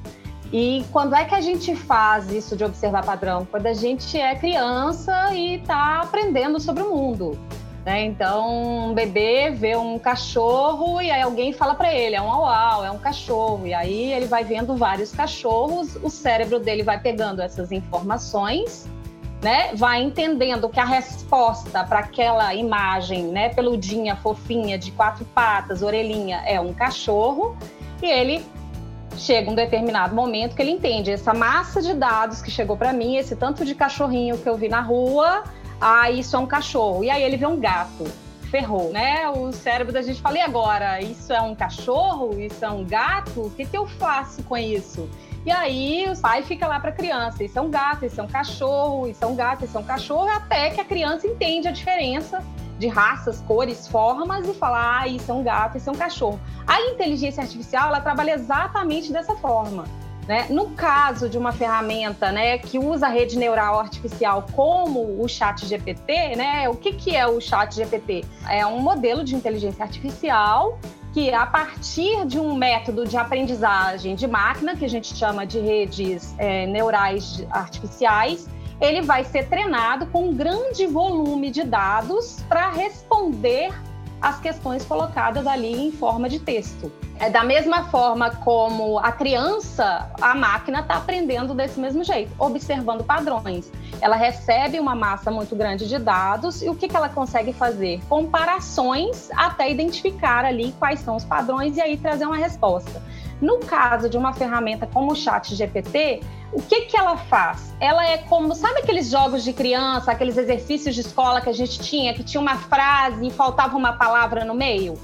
[0.52, 3.46] E quando é que a gente faz isso de observar padrão?
[3.48, 7.38] Quando a gente é criança e está aprendendo sobre o mundo.
[7.90, 8.04] Né?
[8.04, 12.84] Então, um bebê vê um cachorro e aí alguém fala para ele, é um uau,
[12.84, 13.66] é um cachorro.
[13.66, 18.88] E aí ele vai vendo vários cachorros, o cérebro dele vai pegando essas informações,
[19.42, 19.74] né?
[19.74, 26.44] Vai entendendo que a resposta para aquela imagem, né, peludinha, fofinha, de quatro patas, orelhinha,
[26.46, 27.56] é um cachorro,
[28.00, 28.46] e ele
[29.16, 33.16] chega um determinado momento que ele entende essa massa de dados que chegou para mim,
[33.16, 35.42] esse tanto de cachorrinho que eu vi na rua,
[35.80, 37.02] ah, isso é um cachorro.
[37.02, 38.04] E aí ele vê um gato.
[38.50, 39.28] Ferrou, né?
[39.28, 41.00] O cérebro da gente fala, e agora?
[41.00, 42.38] Isso é um cachorro?
[42.38, 43.42] Isso é um gato?
[43.42, 45.08] O que, que eu faço com isso?
[45.46, 48.22] E aí o pai fica lá para a criança, isso é um gato, isso é
[48.22, 51.66] um cachorro, isso é um gato, isso é um cachorro, até que a criança entende
[51.66, 52.44] a diferença
[52.78, 56.38] de raças, cores, formas e fala, ah, isso é um gato, isso é um cachorro.
[56.66, 59.84] A inteligência artificial, ela trabalha exatamente dessa forma.
[60.30, 60.46] Né?
[60.48, 66.36] No caso de uma ferramenta né, que usa rede neural artificial como o chat GPT,
[66.36, 68.24] né, o que, que é o chat GPT?
[68.48, 70.78] É um modelo de inteligência artificial
[71.12, 75.58] que a partir de um método de aprendizagem de máquina, que a gente chama de
[75.58, 78.48] redes é, neurais artificiais,
[78.80, 83.72] ele vai ser treinado com um grande volume de dados para responder
[84.20, 86.92] as questões colocadas ali em forma de texto.
[87.18, 93.04] É da mesma forma como a criança, a máquina está aprendendo desse mesmo jeito, observando
[93.04, 93.70] padrões.
[94.00, 98.00] Ela recebe uma massa muito grande de dados e o que, que ela consegue fazer?
[98.08, 103.02] Comparações até identificar ali quais são os padrões e aí trazer uma resposta.
[103.40, 106.22] No caso de uma ferramenta como o Chat GPT,
[106.52, 107.74] o que, que ela faz?
[107.80, 111.78] Ela é como, sabe aqueles jogos de criança, aqueles exercícios de escola que a gente
[111.78, 114.98] tinha, que tinha uma frase e faltava uma palavra no meio?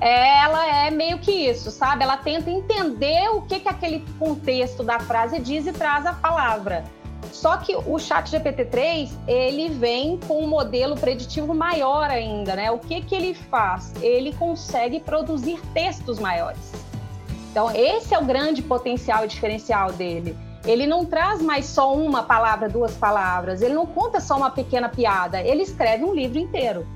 [0.00, 2.02] Ela é meio que isso, sabe?
[2.04, 6.84] Ela tenta entender o que, que aquele contexto da frase diz e traz a palavra.
[7.32, 12.70] Só que o chat GPT-3, ele vem com um modelo preditivo maior ainda, né?
[12.70, 13.92] O que, que ele faz?
[14.02, 16.72] Ele consegue produzir textos maiores.
[17.56, 20.36] Então, esse é o grande potencial e diferencial dele.
[20.66, 24.90] Ele não traz mais só uma palavra, duas palavras, ele não conta só uma pequena
[24.90, 26.86] piada, ele escreve um livro inteiro.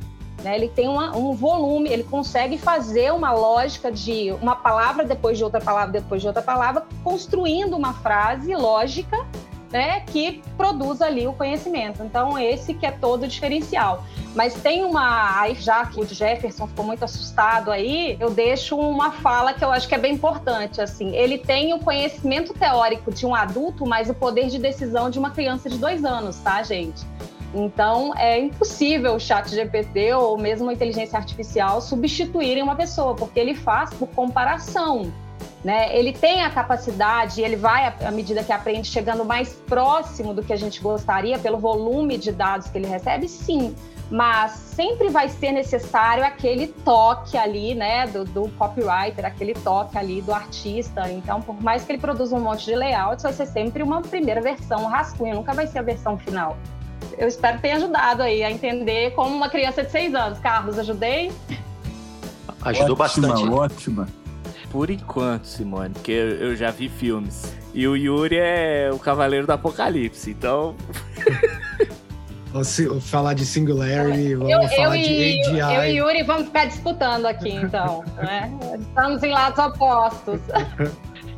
[0.45, 0.57] Né?
[0.57, 5.45] Ele tem uma, um volume, ele consegue fazer uma lógica de uma palavra depois de
[5.45, 9.17] outra palavra, depois de outra palavra, construindo uma frase lógica
[9.73, 12.03] né, que produz ali o conhecimento.
[12.03, 14.05] Então, esse que é todo o diferencial.
[14.35, 15.41] Mas tem uma.
[15.41, 19.71] Aí, já que o Jefferson ficou muito assustado aí, eu deixo uma fala que eu
[19.71, 20.81] acho que é bem importante.
[20.81, 25.19] Assim, ele tem o conhecimento teórico de um adulto, mas o poder de decisão de
[25.19, 27.05] uma criança de dois anos, tá, gente?
[27.53, 33.41] Então, é impossível o chat GPT ou mesmo a inteligência artificial substituírem uma pessoa, porque
[33.41, 35.13] ele faz por comparação.
[35.63, 35.95] Né?
[35.95, 40.55] Ele tem a capacidade, ele vai, à medida que aprende, chegando mais próximo do que
[40.55, 43.75] a gente gostaria, pelo volume de dados que ele recebe, sim.
[44.11, 50.23] Mas sempre vai ser necessário aquele toque ali, né, do, do copywriter, aquele toque ali
[50.23, 51.11] do artista.
[51.11, 54.41] Então, por mais que ele produza um monte de layouts, vai ser sempre uma primeira
[54.41, 56.57] versão, um rascunho, nunca vai ser a versão final.
[57.19, 60.39] Eu espero que tenha ajudado aí a entender como uma criança de seis anos.
[60.39, 61.31] Carlos, ajudei?
[62.63, 63.49] Ajudou ótima, bastante.
[63.49, 64.20] Ótima
[64.71, 67.55] por enquanto, Simone, porque eu já vi filmes.
[67.75, 70.75] E o Yuri é o Cavaleiro do Apocalipse, então.
[73.03, 75.75] Falar de Singularity, vamos eu, falar eu de e, AGI.
[75.75, 78.05] Eu e Yuri vamos ficar disputando aqui, então.
[78.17, 78.51] né?
[78.81, 80.41] Estamos em lados opostos.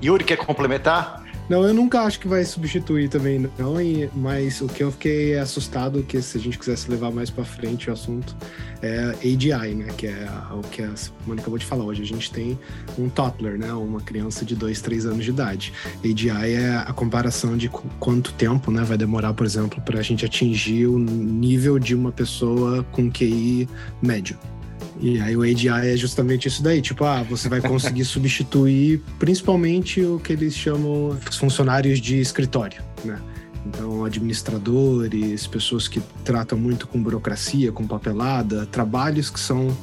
[0.03, 1.22] Yuri, quer complementar?
[1.49, 3.75] Não, eu nunca acho que vai substituir também, não.
[4.15, 7.91] Mas o que eu fiquei assustado que se a gente quisesse levar mais para frente
[7.91, 8.35] o assunto
[8.81, 9.89] é AGI, né?
[9.97, 10.95] Que é o que a
[11.27, 12.03] Mônica acabou de falar hoje.
[12.03, 12.59] A gente tem
[12.99, 13.73] um toddler, né?
[13.73, 15.73] Uma criança de 2, 3 anos de idade.
[16.03, 18.83] AGI é a comparação de quanto tempo, né?
[18.83, 23.69] Vai demorar, por exemplo, para a gente atingir o nível de uma pessoa com QI
[24.01, 24.39] médio.
[25.03, 30.01] E aí o AGI é justamente isso daí, tipo, ah, você vai conseguir substituir principalmente
[30.01, 33.21] o que eles chamam os funcionários de escritório, né?
[33.67, 39.77] Então, administradores, pessoas que tratam muito com burocracia, com papelada, trabalhos que são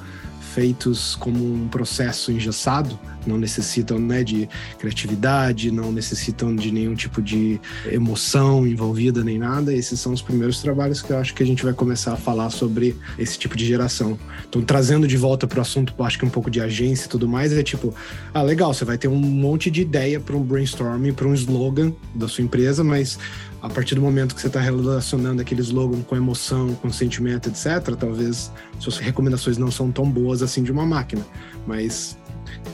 [0.53, 7.21] feitos como um processo engessado, não necessitam né, de criatividade, não necessitam de nenhum tipo
[7.21, 7.59] de
[7.91, 9.73] emoção envolvida nem nada.
[9.73, 12.49] Esses são os primeiros trabalhos que eu acho que a gente vai começar a falar
[12.49, 14.17] sobre esse tipo de geração.
[14.47, 17.27] Então, trazendo de volta para o assunto, acho que um pouco de agência e tudo
[17.27, 17.93] mais, é tipo,
[18.33, 21.93] ah, legal, você vai ter um monte de ideia para um brainstorming, para um slogan
[22.15, 23.19] da sua empresa, mas
[23.61, 27.95] a partir do momento que você está relacionando aquele slogan com emoção, com sentimento, etc.,
[27.97, 31.25] talvez suas recomendações não são tão boas assim de uma máquina.
[31.67, 32.17] Mas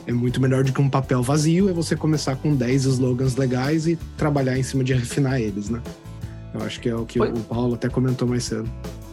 [0.05, 3.87] é muito melhor do que um papel vazio, é você começar com 10 slogans legais
[3.87, 5.81] e trabalhar em cima de refinar eles, né?
[6.53, 7.29] Eu acho que é o que Foi.
[7.29, 8.69] o Paulo até comentou mais cedo.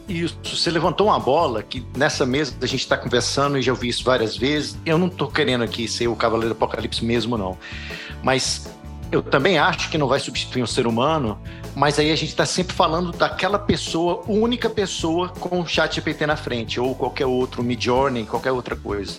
[0.09, 3.89] Isso, você levantou uma bola que nessa mesa a gente está conversando e já ouvi
[3.89, 4.77] isso várias vezes.
[4.85, 7.57] Eu não estou querendo aqui ser o Cavaleiro do Apocalipse mesmo, não.
[8.23, 8.69] Mas
[9.11, 11.39] eu também acho que não vai substituir um ser humano,
[11.75, 16.27] mas aí a gente está sempre falando daquela pessoa, única pessoa com o chat GPT
[16.27, 19.19] na frente, ou qualquer outro, Midjourney, qualquer outra coisa.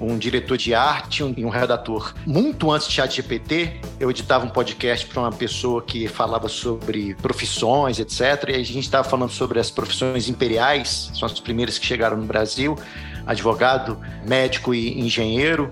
[0.00, 2.14] Um diretor de arte e um, redator.
[2.26, 7.14] Muito antes do chat GPT, eu editava um podcast para uma pessoa que falava sobre
[7.16, 8.48] profissões, etc.
[8.48, 12.24] E a gente estava falando sobre as profissões imperiais, são as primeiras que chegaram no
[12.24, 12.78] Brasil,
[13.26, 15.70] advogado, médico e engenheiro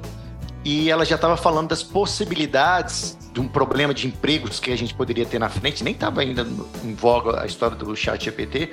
[0.64, 4.94] e ela já estava falando das possibilidades de um problema de empregos que a gente
[4.94, 6.46] poderia ter na frente, nem estava ainda
[6.84, 8.70] em voga a história do chat GPT.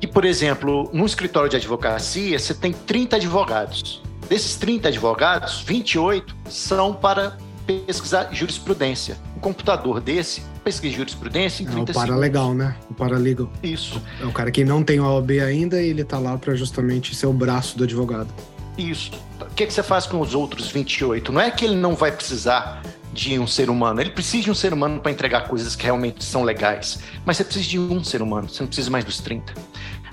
[0.00, 4.02] E, por exemplo, num escritório de advocacia, você tem 30 advogados.
[4.28, 9.16] Desses 30 advogados, 28 são para pesquisar jurisprudência.
[9.36, 12.66] Um computador desse pesquisa jurisprudência em 30 é o paralegal, segundos.
[12.66, 12.76] né?
[12.88, 13.50] O paralegal.
[13.62, 14.00] Isso.
[14.20, 17.14] É o cara que não tem o OAB ainda e ele está lá para justamente
[17.14, 18.32] ser o braço do advogado.
[18.76, 19.10] Isso.
[19.40, 21.32] O que, que você faz com os outros 28?
[21.32, 22.82] Não é que ele não vai precisar
[23.12, 24.00] de um ser humano.
[24.00, 27.00] Ele precisa de um ser humano para entregar coisas que realmente são legais.
[27.24, 29.52] Mas você precisa de um ser humano, você não precisa mais dos 30.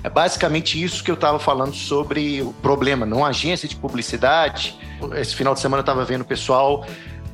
[0.04, 3.06] É basicamente isso que eu estava falando sobre o problema.
[3.06, 4.78] Numa agência de publicidade,
[5.16, 6.86] esse final de semana eu estava vendo o pessoal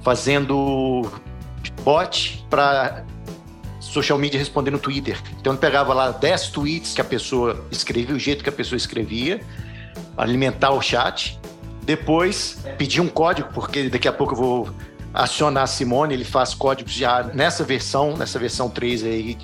[0.02, 1.12] fazendo
[1.84, 3.04] bot para
[3.80, 5.20] social media responder no Twitter.
[5.40, 8.78] Então ele pegava lá 10 tweets que a pessoa escrevia, o jeito que a pessoa
[8.78, 9.42] escrevia,
[10.18, 11.40] alimentar o chat.
[11.84, 14.70] Depois pedir um código, porque daqui a pouco eu vou
[15.14, 19.38] acionar a Simone, ele faz códigos já nessa versão, nessa versão 3 aí,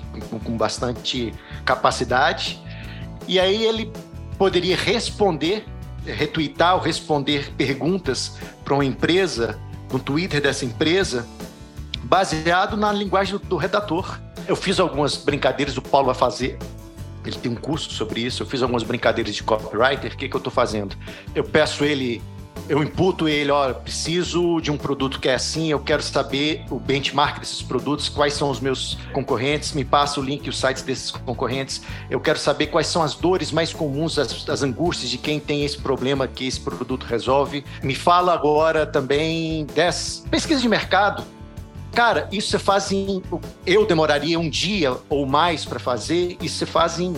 [0.44, 1.32] com, bastante
[1.64, 2.60] capacidade.
[3.26, 3.90] E aí ele
[4.36, 5.64] poderia responder,
[6.04, 9.58] retweetar ou responder perguntas para uma empresa,
[9.90, 11.26] no Twitter dessa empresa,
[12.02, 14.18] baseado na linguagem do, do redator.
[14.46, 16.58] Eu fiz algumas brincadeiras, o Paulo vai fazer
[17.24, 18.42] ele tem um curso sobre isso.
[18.42, 20.12] Eu fiz algumas brincadeiras de copywriter.
[20.12, 20.96] O que, que eu estou fazendo?
[21.34, 22.22] Eu peço ele
[22.68, 26.78] eu imputo ele, ó, preciso de um produto que é assim, eu quero saber o
[26.78, 30.82] benchmark desses produtos, quais são os meus concorrentes, me passa o link e os sites
[30.82, 35.18] desses concorrentes, eu quero saber quais são as dores mais comuns, as, as angústias de
[35.18, 37.64] quem tem esse problema que esse produto resolve.
[37.82, 41.24] Me fala agora também das pesquisas de mercado,
[41.94, 43.22] Cara, isso você faz em.
[43.66, 47.14] Eu demoraria um dia ou mais para fazer, isso você faz em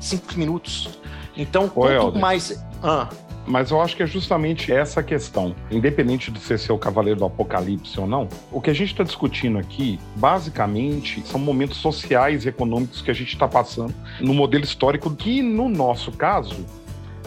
[0.00, 0.98] cinco minutos.
[1.36, 2.64] Então, quanto mais.
[2.82, 3.08] Ah.
[3.46, 5.54] Mas eu acho que é justamente essa questão.
[5.70, 9.04] Independente de você ser o cavaleiro do apocalipse ou não, o que a gente está
[9.04, 14.64] discutindo aqui, basicamente, são momentos sociais e econômicos que a gente está passando no modelo
[14.64, 16.64] histórico, que no nosso caso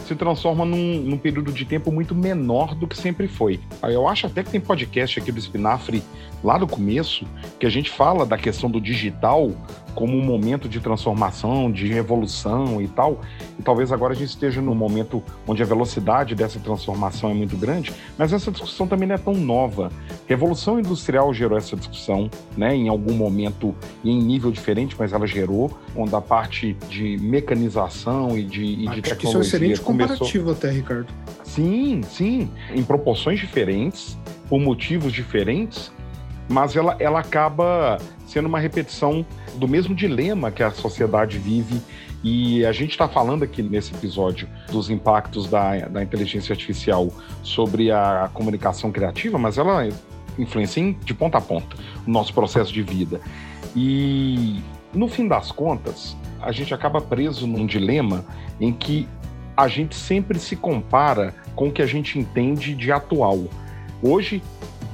[0.08, 3.60] se transforma num, num, período de tempo muito menor do que sempre foi.
[3.82, 6.02] Eu acho até que tem podcast aqui do Espinafre
[6.42, 7.26] lá no começo
[7.58, 9.52] que a gente fala da questão do digital
[9.98, 13.20] como um momento de transformação, de revolução e tal.
[13.58, 17.56] E talvez agora a gente esteja num momento onde a velocidade dessa transformação é muito
[17.56, 19.90] grande, mas essa discussão também não é tão nova.
[20.28, 23.74] Revolução industrial gerou essa discussão, né, em algum momento
[24.04, 28.88] e em nível diferente, mas ela gerou, onde a parte de mecanização e de, e
[28.88, 30.52] de tecnologia isso é um excelente comparativo começou...
[30.52, 31.12] até, Ricardo.
[31.42, 34.16] Sim, sim, em proporções diferentes,
[34.48, 35.90] por motivos diferentes,
[36.48, 39.24] mas ela, ela acaba sendo uma repetição
[39.56, 41.80] do mesmo dilema que a sociedade vive.
[42.22, 47.08] E a gente está falando aqui nesse episódio dos impactos da, da inteligência artificial
[47.42, 49.88] sobre a comunicação criativa, mas ela
[50.38, 53.20] influencia de ponta a ponta o nosso processo de vida.
[53.76, 54.60] E
[54.92, 58.24] no fim das contas, a gente acaba preso num dilema
[58.60, 59.08] em que
[59.56, 63.44] a gente sempre se compara com o que a gente entende de atual.
[64.00, 64.42] Hoje,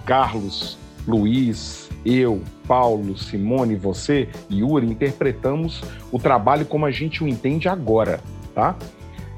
[0.06, 7.68] Carlos, Luiz, eu, Paulo, Simone, você, Yuri, interpretamos o trabalho como a gente o entende
[7.68, 8.20] agora,
[8.54, 8.76] tá?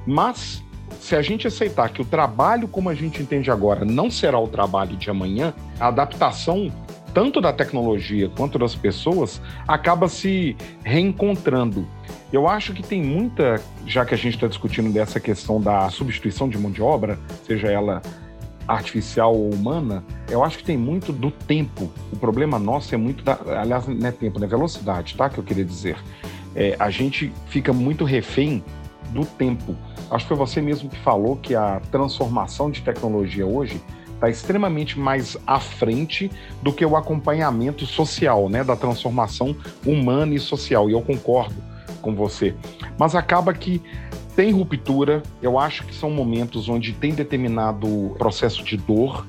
[0.07, 0.63] Mas
[1.01, 4.49] se a gente aceitar que o trabalho como a gente entende agora não será o
[4.49, 6.73] trabalho de amanhã, a adaptação
[7.17, 11.89] tanto da tecnologia quanto das pessoas acaba se reencontrando.
[12.31, 16.47] Eu acho que tem muita, já que a gente está discutindo dessa questão da substituição
[16.47, 18.03] de mão de obra, seja ela
[18.67, 21.91] artificial ou humana, eu acho que tem muito do tempo.
[22.13, 24.47] O problema nosso é muito da, aliás, não é tempo, né?
[24.47, 25.29] Velocidade, tá?
[25.29, 25.97] Que eu queria dizer.
[26.55, 28.65] É, a gente fica muito refém
[29.11, 29.77] do tempo.
[30.11, 33.81] Acho que foi você mesmo que falou que a transformação de tecnologia hoje
[34.15, 36.31] está extremamente mais à frente
[36.63, 38.65] do que o acompanhamento social, né?
[38.65, 40.89] Da transformação humana e social.
[40.89, 41.57] E eu concordo
[42.01, 42.55] com você.
[42.99, 43.83] Mas acaba que
[44.37, 49.27] tem ruptura, eu acho que são momentos onde tem determinado processo de dor,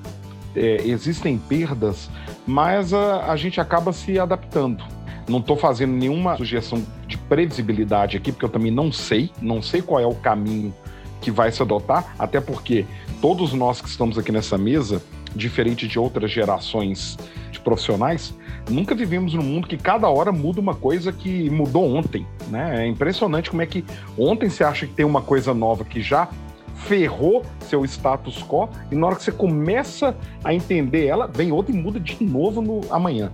[0.53, 2.09] é, existem perdas,
[2.45, 4.83] mas a, a gente acaba se adaptando.
[5.27, 9.81] Não estou fazendo nenhuma sugestão de previsibilidade aqui, porque eu também não sei, não sei
[9.81, 10.75] qual é o caminho
[11.21, 12.85] que vai se adotar, até porque
[13.21, 15.01] todos nós que estamos aqui nessa mesa,
[15.33, 17.17] diferente de outras gerações
[17.57, 18.33] de profissionais,
[18.69, 22.83] nunca vivemos num mundo que cada hora muda uma coisa que mudou ontem, né?
[22.83, 23.83] É impressionante como é que
[24.17, 26.29] ontem você acha que tem uma coisa nova que já
[26.75, 31.75] ferrou seu status quo e na hora que você começa a entender ela, vem outra
[31.75, 33.31] e muda de novo no amanhã.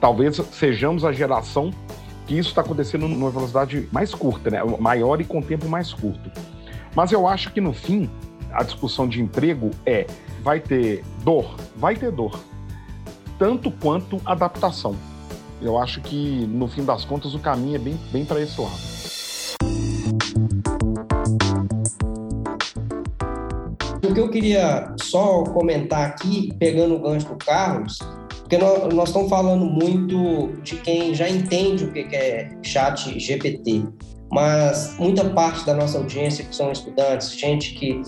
[0.00, 1.70] Talvez sejamos a geração
[2.26, 4.60] que isso está acontecendo numa velocidade mais curta, né?
[4.78, 6.30] Maior e com tempo mais curto.
[6.94, 8.10] Mas eu acho que no fim
[8.52, 10.06] a discussão de emprego é
[10.42, 12.38] vai ter dor, vai ter dor
[13.38, 14.96] tanto quanto adaptação.
[15.60, 18.76] Eu acho que, no fim das contas, o caminho é bem, bem para esse lado.
[24.04, 27.98] O que eu queria só comentar aqui, pegando o gancho do Carlos,
[28.40, 33.84] porque nós, nós estamos falando muito de quem já entende o que é chat GPT,
[34.30, 38.00] mas muita parte da nossa audiência, que são estudantes, gente que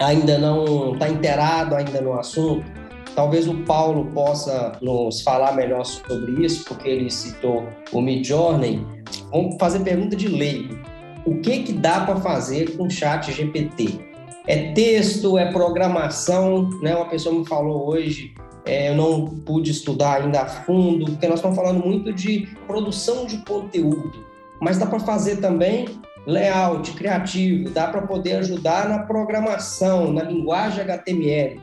[0.00, 2.64] ainda não está inteirado ainda no assunto,
[3.14, 8.86] talvez o Paulo possa nos falar melhor sobre isso, porque ele citou o Midjourney.
[9.30, 10.78] Vamos fazer pergunta de leigo.
[11.24, 14.00] O que que dá para fazer com o chat GPT?
[14.46, 16.96] É texto, é programação, né?
[16.96, 18.34] Uma pessoa me falou hoje
[18.64, 23.26] é, eu não pude estudar ainda a fundo, porque nós estamos falando muito de produção
[23.26, 24.24] de conteúdo,
[24.60, 25.88] mas dá para fazer também
[26.26, 31.60] layout criativo, dá para poder ajudar na programação, na linguagem HTML.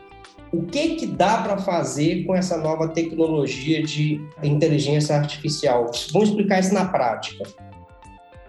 [0.52, 5.90] O que que dá para fazer com essa nova tecnologia de inteligência artificial?
[6.12, 7.44] Vamos explicar isso na prática.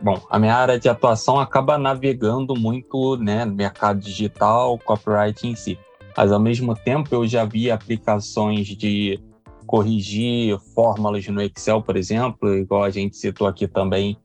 [0.01, 5.55] Bom, a minha área de atuação acaba navegando muito né, no mercado digital, copyright em
[5.55, 5.77] si
[6.15, 9.19] mas ao mesmo tempo eu já vi aplicações de
[9.65, 14.17] corrigir fórmulas no Excel, por exemplo, igual a gente citou aqui também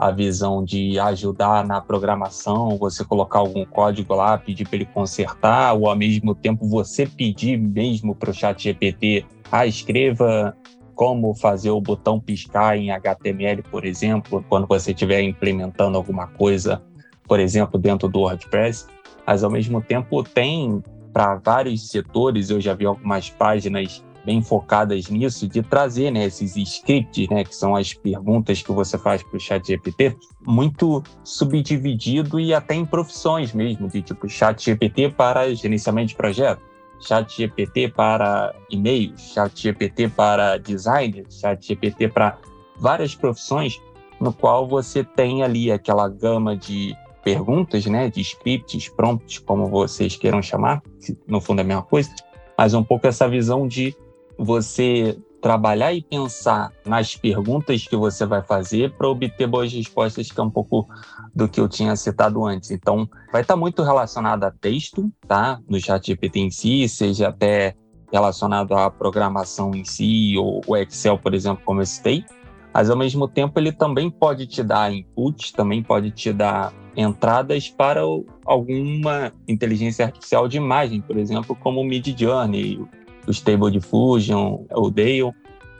[0.00, 5.74] a visão de ajudar na programação, você colocar algum código lá, pedir para ele consertar,
[5.74, 10.56] ou ao mesmo tempo você pedir mesmo para o chat GPT, ah, escreva
[10.94, 16.80] como fazer o botão piscar em HTML, por exemplo, quando você estiver implementando alguma coisa,
[17.28, 18.86] por exemplo, dentro do WordPress.
[19.26, 20.82] Mas ao mesmo tempo tem
[21.12, 26.56] para vários setores, eu já vi algumas páginas bem focadas nisso, de trazer né, esses
[26.56, 30.16] scripts, né, que são as perguntas que você faz para o chat GPT,
[30.46, 36.60] muito subdividido e até em profissões mesmo, de tipo chat GPT para gerenciamento de projeto,
[37.00, 42.38] chat GPT para e-mail, chat GPT para designer, chat GPT para
[42.78, 43.80] várias profissões,
[44.20, 50.16] no qual você tem ali aquela gama de perguntas, né, de scripts, prompts, como vocês
[50.16, 50.82] queiram chamar,
[51.26, 52.10] no fundo é a mesma coisa,
[52.56, 53.94] mas um pouco essa visão de
[54.40, 60.38] você trabalhar e pensar nas perguntas que você vai fazer para obter boas respostas, que
[60.38, 60.88] é um pouco
[61.34, 62.70] do que eu tinha citado antes.
[62.70, 65.60] Então, vai estar muito relacionado a texto, tá?
[65.68, 67.74] No chat GPT em si, seja até
[68.12, 72.24] relacionado à programação em si, ou o Excel, por exemplo, como eu citei,
[72.72, 77.68] mas ao mesmo tempo ele também pode te dar inputs, também pode te dar entradas
[77.68, 78.00] para
[78.44, 82.84] alguma inteligência artificial de imagem, por exemplo, como o Midjourney,
[83.26, 85.32] o Stable Diffusion, o Dale,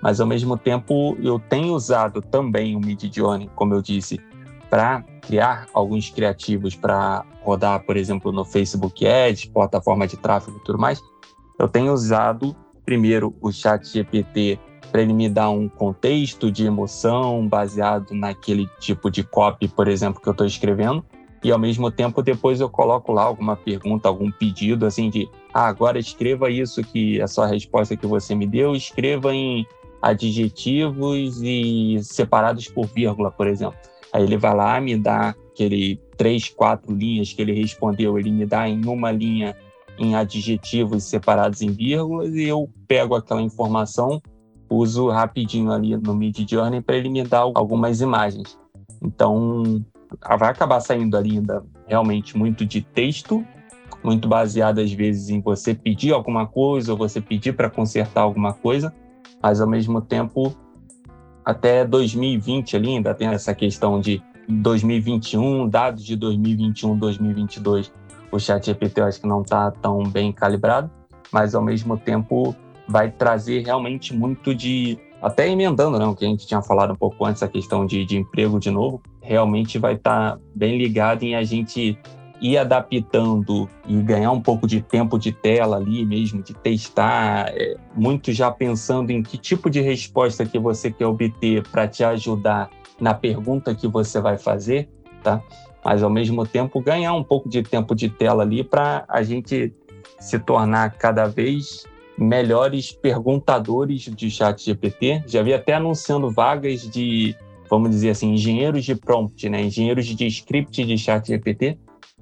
[0.02, 4.20] mas ao mesmo tempo eu tenho usado também o Midjourney, como eu disse,
[4.68, 10.64] para criar alguns criativos para rodar, por exemplo, no Facebook Ads, plataforma de tráfego e
[10.64, 11.02] tudo mais.
[11.58, 14.58] Eu tenho usado primeiro o Chat GPT
[14.90, 20.20] para ele me dar um contexto de emoção baseado naquele tipo de copy, por exemplo,
[20.20, 21.04] que eu estou escrevendo.
[21.42, 25.66] E ao mesmo tempo, depois eu coloco lá alguma pergunta, algum pedido, assim, de ah,
[25.66, 29.66] agora escreva isso que a sua resposta que você me deu, escreva em
[30.00, 33.78] adjetivos e separados por vírgula, por exemplo.
[34.12, 38.46] Aí ele vai lá, me dá aquele três, quatro linhas que ele respondeu, ele me
[38.46, 39.56] dá em uma linha
[39.98, 44.20] em adjetivos separados em vírgulas e eu pego aquela informação
[44.70, 48.58] uso rapidinho ali no Mid Journey para ele me dar algumas imagens.
[49.02, 49.84] Então,
[50.38, 53.44] vai acabar saindo ali ainda realmente muito de texto,
[54.02, 58.52] muito baseado às vezes em você pedir alguma coisa ou você pedir para consertar alguma
[58.52, 58.94] coisa,
[59.42, 60.54] mas ao mesmo tempo
[61.44, 67.92] até 2020 ali ainda tem essa questão de 2021, dados de 2021, 2022,
[68.32, 70.90] o chat GPT eu acho que não está tão bem calibrado,
[71.32, 72.54] mas ao mesmo tempo
[72.88, 74.98] vai trazer realmente muito de.
[75.22, 78.06] Até emendando né, o que a gente tinha falado um pouco antes, a questão de,
[78.06, 81.98] de emprego de novo, realmente vai estar tá bem ligado em a gente
[82.40, 87.76] ir adaptando e ganhar um pouco de tempo de tela ali mesmo, de testar, é,
[87.94, 92.70] muito já pensando em que tipo de resposta que você quer obter para te ajudar
[92.98, 94.88] na pergunta que você vai fazer,
[95.22, 95.42] tá?
[95.84, 99.72] Mas ao mesmo tempo ganhar um pouco de tempo de tela ali para a gente
[100.18, 101.86] se tornar cada vez
[102.18, 105.24] melhores perguntadores de chat GPT.
[105.26, 107.34] Já vi até anunciando vagas de,
[107.68, 109.62] vamos dizer assim, engenheiros de prompt, né?
[109.62, 111.78] engenheiros de script de chat GPT,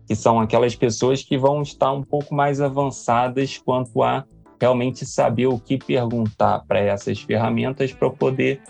[0.08, 4.24] que são aquelas pessoas que vão estar um pouco mais avançadas quanto a
[4.58, 8.62] realmente saber o que perguntar para essas ferramentas para poder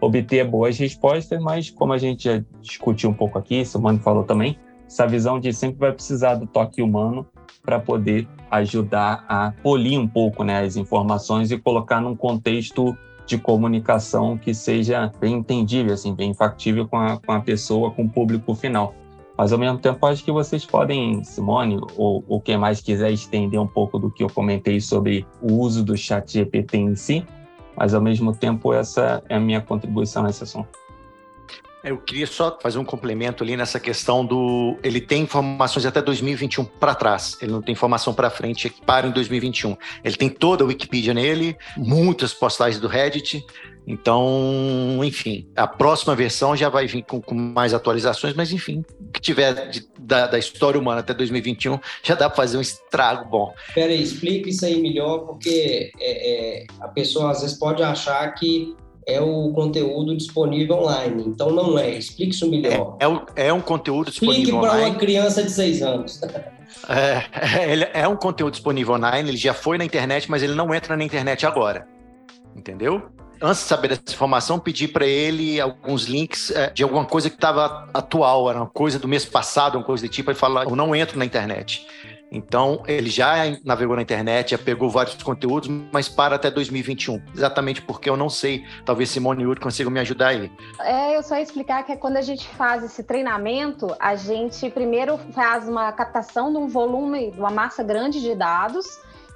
[0.00, 4.58] obter boas respostas, mas como a gente já discutiu um pouco aqui, Mano falou também,
[4.86, 7.26] essa visão de sempre vai precisar do toque humano
[7.62, 13.36] para poder ajudar a polir um pouco né, as informações e colocar num contexto de
[13.36, 18.08] comunicação que seja bem entendível, assim, bem factível com a, com a pessoa, com o
[18.08, 18.94] público final.
[19.36, 23.60] Mas ao mesmo tempo, acho que vocês podem, Simone, ou, ou quem mais quiser estender
[23.60, 27.24] um pouco do que eu comentei sobre o uso do chat GPT em si,
[27.76, 30.86] mas ao mesmo tempo essa é a minha contribuição nesse assunto.
[31.84, 34.76] Eu queria só fazer um complemento ali nessa questão do.
[34.82, 37.38] Ele tem informações até 2021 para trás.
[37.40, 39.76] Ele não tem informação para frente que para em 2021.
[40.02, 43.46] Ele tem toda a Wikipedia nele, muitas postagens do Reddit.
[43.86, 49.12] Então, enfim, a próxima versão já vai vir com, com mais atualizações, mas enfim, o
[49.12, 53.30] que tiver de, da, da, história humana até 2021 já dá para fazer um estrago
[53.30, 53.54] bom.
[53.74, 58.74] Peraí, explica isso aí melhor, porque é, é, a pessoa às vezes pode achar que
[59.06, 61.22] é o conteúdo disponível online.
[61.24, 61.90] Então não é.
[61.90, 62.96] Explique isso melhor.
[62.98, 64.80] É, é, um, é um conteúdo disponível Explique online.
[64.80, 66.20] para uma criança de seis anos.
[66.88, 70.74] É, ele é um conteúdo disponível online, ele já foi na internet, mas ele não
[70.74, 71.88] entra na internet agora.
[72.54, 73.02] Entendeu?
[73.40, 77.36] Antes de saber dessa informação, pedi para ele alguns links é, de alguma coisa que
[77.36, 80.76] estava atual, era uma coisa do mês passado, uma coisa do tipo, ele falou: eu
[80.76, 81.86] não entro na internet.
[82.30, 83.34] Então, ele já
[83.64, 87.22] navegou na internet, já pegou vários conteúdos, mas para até 2021.
[87.34, 88.64] Exatamente porque eu não sei.
[88.84, 90.50] Talvez Simone Yuri consigam me ajudar aí.
[90.80, 94.68] É, eu só ia explicar que é quando a gente faz esse treinamento, a gente
[94.70, 98.86] primeiro faz uma captação de um volume, de uma massa grande de dados,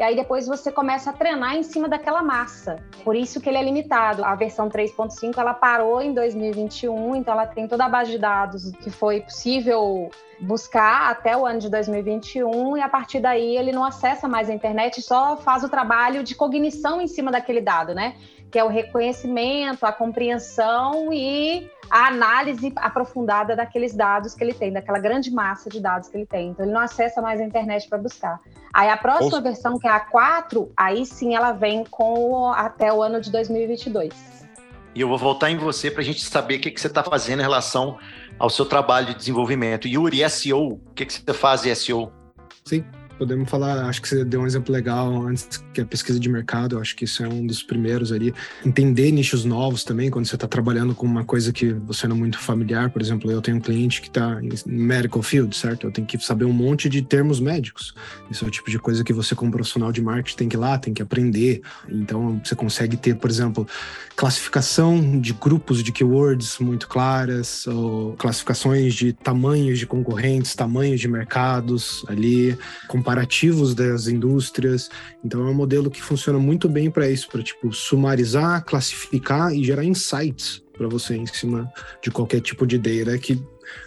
[0.00, 2.82] e aí depois você começa a treinar em cima daquela massa.
[3.04, 4.24] Por isso que ele é limitado.
[4.24, 8.72] A versão 3.5 ela parou em 2021, então ela tem toda a base de dados
[8.80, 13.84] que foi possível buscar até o ano de 2021 e a partir daí ele não
[13.84, 18.16] acessa mais a internet, só faz o trabalho de cognição em cima daquele dado, né?
[18.50, 24.72] Que é o reconhecimento, a compreensão e a análise aprofundada daqueles dados que ele tem,
[24.72, 26.50] daquela grande massa de dados que ele tem.
[26.50, 28.40] Então ele não acessa mais a internet para buscar.
[28.72, 29.40] Aí a próxima Ouça.
[29.40, 34.40] versão, que é a 4, aí sim ela vem com até o ano de 2022.
[34.94, 37.02] E eu vou voltar em você para a gente saber o que, que você está
[37.02, 37.98] fazendo em relação
[38.38, 39.86] ao seu trabalho de desenvolvimento.
[39.86, 42.12] Yuri, SEO, o que, que você faz em SEO?
[42.64, 42.84] Sim,
[43.20, 46.26] podemos falar, acho que você deu um exemplo legal antes, que é a pesquisa de
[46.26, 48.32] mercado, eu acho que isso é um dos primeiros ali.
[48.64, 52.18] Entender nichos novos também, quando você está trabalhando com uma coisa que você não é
[52.18, 55.86] muito familiar, por exemplo, eu tenho um cliente que está em medical field, certo?
[55.86, 57.94] Eu tenho que saber um monte de termos médicos.
[58.30, 60.58] Isso é o tipo de coisa que você, como profissional de marketing, tem que ir
[60.58, 61.60] lá, tem que aprender.
[61.90, 63.68] Então, você consegue ter, por exemplo,
[64.16, 71.08] classificação de grupos de keywords muito claras, ou classificações de tamanhos de concorrentes, tamanhos de
[71.08, 72.56] mercados ali,
[73.10, 74.88] comparativos das indústrias.
[75.24, 79.64] Então é um modelo que funciona muito bem para isso, para tipo sumarizar, classificar e
[79.64, 81.70] gerar insights para você em cima
[82.02, 83.42] de qualquer tipo de data que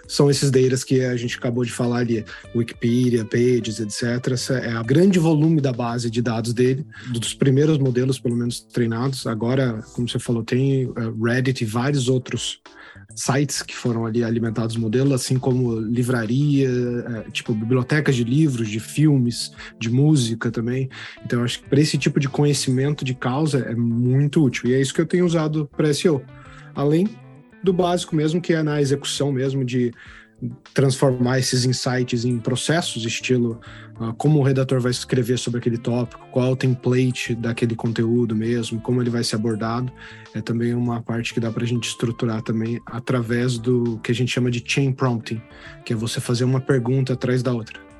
[0.07, 2.23] são esses data que a gente acabou de falar ali,
[2.55, 4.31] Wikipedia, Pages, etc.
[4.31, 8.61] Essa é a grande volume da base de dados dele, dos primeiros modelos, pelo menos
[8.61, 9.25] treinados.
[9.27, 12.61] Agora, como você falou, tem uh, Reddit e vários outros
[13.15, 18.79] sites que foram ali alimentados modelo, assim como livraria, é, tipo bibliotecas de livros, de
[18.79, 20.89] filmes, de música também.
[21.25, 24.69] Então, acho que para esse tipo de conhecimento de causa é muito útil.
[24.69, 26.21] E é isso que eu tenho usado para SEO.
[26.75, 27.07] Além
[27.63, 29.93] do básico mesmo, que é na execução mesmo de
[30.73, 33.59] transformar esses insights em processos, estilo
[33.99, 38.35] uh, como o redator vai escrever sobre aquele tópico, qual é o template daquele conteúdo
[38.35, 39.91] mesmo, como ele vai ser abordado,
[40.33, 44.15] é também uma parte que dá para a gente estruturar também através do que a
[44.15, 45.41] gente chama de chain prompting,
[45.85, 47.93] que é você fazer uma pergunta atrás da outra.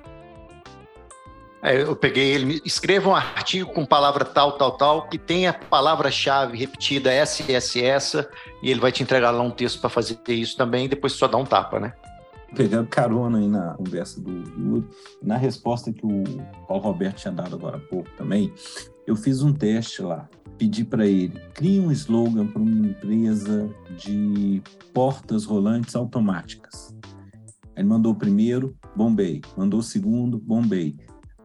[1.65, 6.57] É, eu peguei ele, escreva um artigo com palavra tal, tal, tal, que tenha palavra-chave
[6.57, 8.29] repetida, essa essa essa,
[8.61, 11.25] e ele vai te entregar lá um texto para fazer isso também, e depois só
[11.25, 11.93] dá um tapa, né?
[12.56, 14.88] Pegando carona aí na conversa do Yuri,
[15.22, 16.24] na resposta que o
[16.68, 18.54] Paulo Roberto tinha dado agora há pouco também,
[19.06, 20.30] eu fiz um teste lá.
[20.58, 24.62] Pedi para ele, crie um slogan para uma empresa de
[24.93, 26.95] portas rolantes automáticas.
[27.76, 29.41] Ele mandou o primeiro, bombei.
[29.58, 30.95] Mandou o segundo, bombei.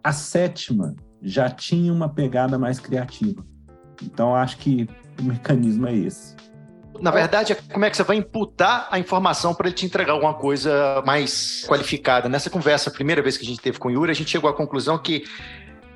[0.05, 3.45] A sétima já tinha uma pegada mais criativa.
[4.03, 4.87] Então, acho que
[5.19, 6.37] o mecanismo é esse.
[7.01, 10.12] Na verdade, é como é que você vai imputar a informação para ele te entregar
[10.12, 12.28] alguma coisa mais qualificada.
[12.28, 14.51] Nessa conversa, a primeira vez que a gente teve com o Yuri, a gente chegou
[14.51, 15.24] à conclusão que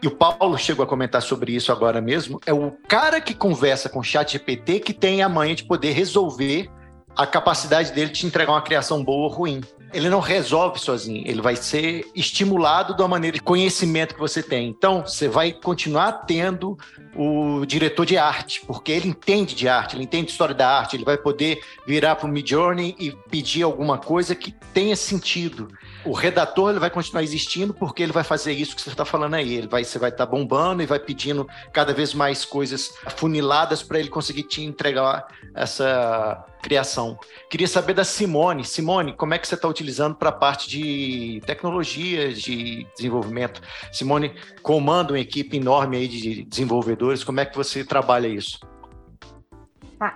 [0.03, 3.88] e o Paulo chegou a comentar sobre isso agora mesmo, é o cara que conversa
[3.88, 6.68] com o chat GPT que tem a manha de poder resolver
[7.17, 9.61] a capacidade dele de te entregar uma criação boa ou ruim
[9.93, 14.69] ele não resolve sozinho, ele vai ser estimulado da maneira de conhecimento que você tem.
[14.69, 16.79] Então, você vai continuar tendo
[17.15, 21.05] o diretor de arte, porque ele entende de arte, ele entende história da arte, ele
[21.05, 25.69] vai poder virar para o Midjourney e pedir alguma coisa que tenha sentido.
[26.07, 29.35] O redator ele vai continuar existindo porque ele vai fazer isso que você está falando
[29.35, 29.55] aí.
[29.55, 33.83] Ele vai, você vai estar tá bombando e vai pedindo cada vez mais coisas funiladas
[33.83, 37.19] para ele conseguir te entregar essa criação.
[37.51, 38.65] Queria saber da Simone.
[38.65, 43.61] Simone, como é que você está utilizando para a parte de tecnologias, de desenvolvimento?
[43.91, 44.33] Simone
[44.63, 47.25] comanda uma equipe enorme aí de desenvolvedores.
[47.25, 48.61] Como é que você trabalha isso?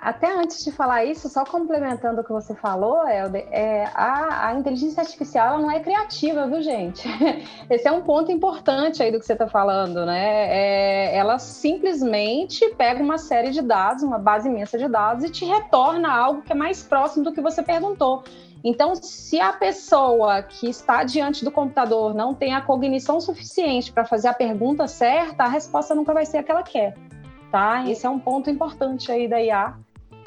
[0.00, 4.54] Até antes de falar isso, só complementando o que você falou, Helder, é, a, a,
[4.54, 7.06] inteligência artificial não é criativa, viu, gente?
[7.70, 10.48] Esse é um ponto importante aí do que você está falando, né?
[10.48, 15.44] É, ela simplesmente pega uma série de dados, uma base imensa de dados, e te
[15.44, 18.24] retorna algo que é mais próximo do que você perguntou.
[18.64, 24.04] Então, se a pessoa que está diante do computador não tem a cognição suficiente para
[24.04, 27.05] fazer a pergunta certa, a resposta nunca vai ser a que ela quer
[27.56, 27.90] tá?
[27.90, 29.74] Esse é um ponto importante aí da IA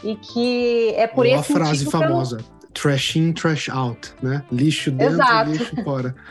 [0.03, 2.37] e que é por Ou esse a frase famosa,
[2.73, 4.43] trash in, trash out, né?
[4.51, 5.51] Lixo dentro, Exato.
[5.51, 6.15] lixo fora.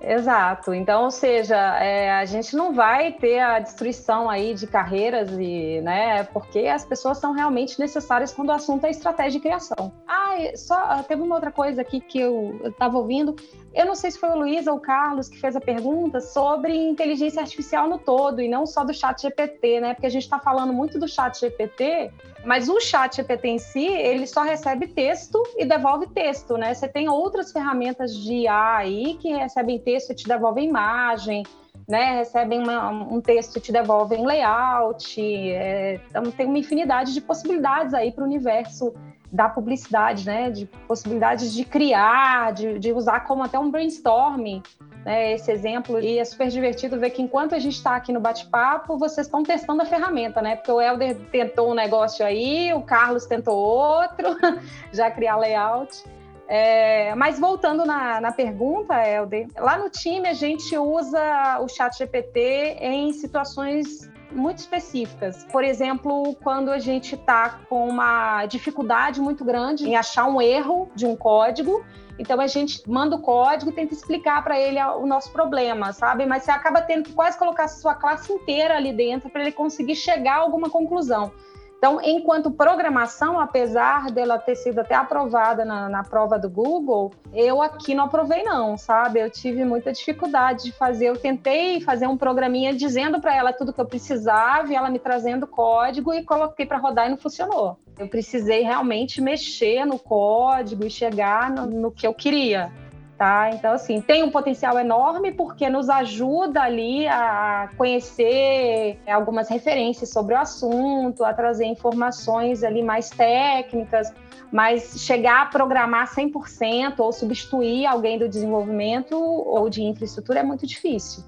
[0.00, 0.72] Exato.
[0.72, 5.80] Então, ou seja, é, a gente não vai ter a destruição aí de carreiras e,
[5.80, 9.92] né, porque as pessoas são realmente necessárias quando o assunto é estratégia de criação.
[10.06, 13.34] Ah, só teve uma outra coisa aqui que eu estava ouvindo.
[13.74, 16.74] Eu não sei se foi o Luiz ou o Carlos que fez a pergunta sobre
[16.74, 19.94] inteligência artificial no todo e não só do chat GPT, né?
[19.94, 22.10] Porque a gente está falando muito do chat GPT,
[22.44, 26.72] mas o chat GPT em si, ele só recebe texto e devolve texto, né?
[26.72, 31.44] Você tem outras ferramentas de IA aí que recebem texto e te devolvem imagem,
[31.86, 32.18] né?
[32.18, 35.20] Recebem uma, um texto e te devolvem layout.
[35.20, 38.94] É, então tem uma infinidade de possibilidades aí para o universo
[39.30, 40.50] da publicidade, né?
[40.50, 44.62] De possibilidades de criar, de, de usar como até um brainstorming,
[45.04, 45.32] né?
[45.32, 46.00] Esse exemplo.
[46.00, 49.42] E é super divertido ver que enquanto a gente está aqui no bate-papo, vocês estão
[49.42, 50.56] testando a ferramenta, né?
[50.56, 54.36] Porque o Helder tentou um negócio aí, o Carlos tentou outro,
[54.92, 56.04] já criar layout.
[56.50, 61.98] É, mas voltando na, na pergunta, Helder, lá no time a gente usa o chat
[61.98, 65.44] GPT em situações muito específicas.
[65.44, 70.90] Por exemplo, quando a gente está com uma dificuldade muito grande em achar um erro
[70.94, 71.84] de um código,
[72.18, 76.26] então a gente manda o código e tenta explicar para ele o nosso problema, sabe?
[76.26, 79.52] Mas você acaba tendo que quase colocar a sua classe inteira ali dentro para ele
[79.52, 81.32] conseguir chegar a alguma conclusão.
[81.78, 87.62] Então, enquanto programação, apesar dela ter sido até aprovada na, na, prova do Google, eu
[87.62, 89.20] aqui não aprovei não, sabe?
[89.20, 91.06] Eu tive muita dificuldade de fazer.
[91.06, 94.98] Eu tentei fazer um programinha dizendo para ela tudo que eu precisava e ela me
[94.98, 97.78] trazendo código e coloquei para rodar e não funcionou.
[97.96, 102.72] Eu precisei realmente mexer no código e chegar no, no que eu queria.
[103.18, 103.50] Tá?
[103.52, 110.34] Então, assim, tem um potencial enorme porque nos ajuda ali a conhecer algumas referências sobre
[110.34, 114.14] o assunto, a trazer informações ali mais técnicas,
[114.52, 120.64] mas chegar a programar 100% ou substituir alguém do desenvolvimento ou de infraestrutura é muito
[120.64, 121.24] difícil.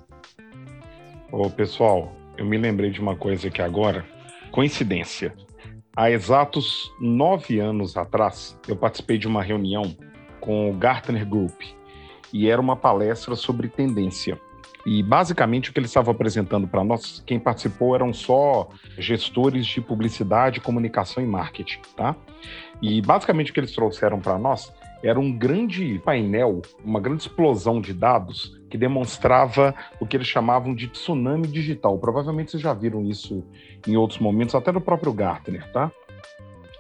[1.33, 4.07] Ô, pessoal, eu me lembrei de uma coisa aqui agora,
[4.53, 5.35] coincidência.
[5.97, 9.93] Há exatos nove anos atrás, eu participei de uma reunião
[10.41, 11.61] com o Gartner Group,
[12.33, 14.41] e era uma palestra sobre tendência.
[14.87, 18.69] E basicamente o que eles estavam apresentando para nós, quem participou eram só
[18.99, 22.17] gestores de publicidade, comunicação e marketing, tá?
[22.81, 24.73] E basicamente o que eles trouxeram para nós
[25.03, 30.75] era um grande painel, uma grande explosão de dados que demonstrava o que eles chamavam
[30.75, 31.99] de tsunami digital.
[31.99, 33.45] Provavelmente vocês já viram isso
[33.87, 35.91] em outros momentos, até no próprio Gartner, tá?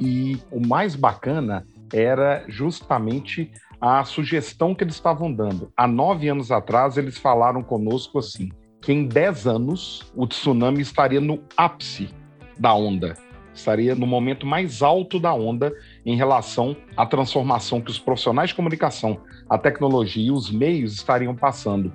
[0.00, 3.50] E o mais bacana era justamente
[3.80, 5.72] a sugestão que eles estavam dando.
[5.76, 8.50] Há nove anos atrás, eles falaram conosco assim:
[8.80, 12.10] que em dez anos o tsunami estaria no ápice
[12.58, 13.16] da onda,
[13.54, 15.72] estaria no momento mais alto da onda
[16.04, 21.34] em relação à transformação que os profissionais de comunicação, a tecnologia e os meios estariam
[21.34, 21.92] passando.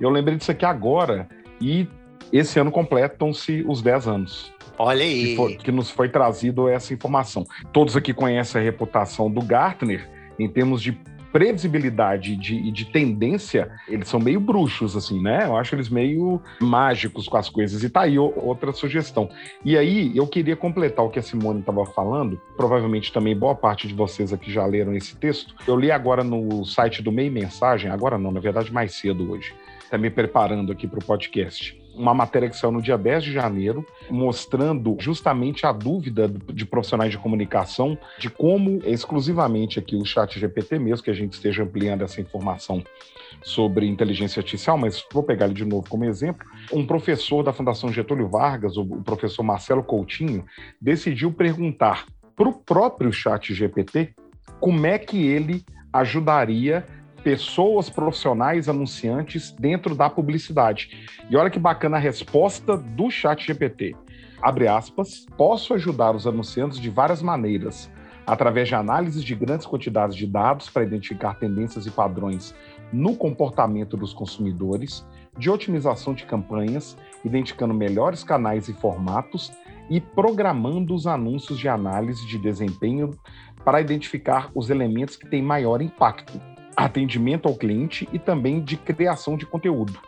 [0.00, 1.28] Eu lembrei disso aqui agora
[1.60, 1.86] e
[2.32, 4.52] esse ano completam-se os 10 anos.
[4.78, 5.26] Olha aí.
[5.26, 7.44] Que, foi, que, nos foi trazido essa informação.
[7.72, 10.08] Todos aqui conhecem a reputação do Gartner
[10.38, 10.98] em termos de
[11.32, 15.44] previsibilidade e de, de, tendência, eles são meio bruxos, assim, né?
[15.46, 17.82] Eu acho eles meio mágicos com as coisas.
[17.82, 19.30] E tá aí outra sugestão.
[19.64, 22.40] E aí, eu queria completar o que a Simone estava falando.
[22.56, 25.54] Provavelmente também boa parte de vocês aqui já leram esse texto.
[25.66, 29.54] Eu li agora no site do Meio Mensagem, agora não, na verdade, mais cedo hoje.
[29.90, 33.32] Tá me preparando aqui para o podcast uma matéria que saiu no dia 10 de
[33.32, 40.38] janeiro, mostrando justamente a dúvida de profissionais de comunicação de como exclusivamente aqui o chat
[40.38, 42.82] GPT mesmo, que a gente esteja ampliando essa informação
[43.42, 46.46] sobre inteligência artificial, mas vou pegar ele de novo como exemplo.
[46.72, 50.44] Um professor da Fundação Getúlio Vargas, o professor Marcelo Coutinho,
[50.80, 54.14] decidiu perguntar para o próprio chat GPT
[54.58, 56.86] como é que ele ajudaria
[57.22, 61.08] pessoas profissionais anunciantes dentro da publicidade.
[61.28, 63.94] E olha que bacana a resposta do Chat GPT.
[64.40, 67.90] Abre aspas, posso ajudar os anunciantes de várias maneiras,
[68.26, 72.54] através de análises de grandes quantidades de dados para identificar tendências e padrões
[72.92, 75.06] no comportamento dos consumidores,
[75.38, 79.52] de otimização de campanhas, identificando melhores canais e formatos,
[79.90, 83.10] e programando os anúncios de análise de desempenho
[83.64, 86.40] para identificar os elementos que têm maior impacto,
[86.76, 89.98] atendimento ao cliente e também de criação de conteúdo.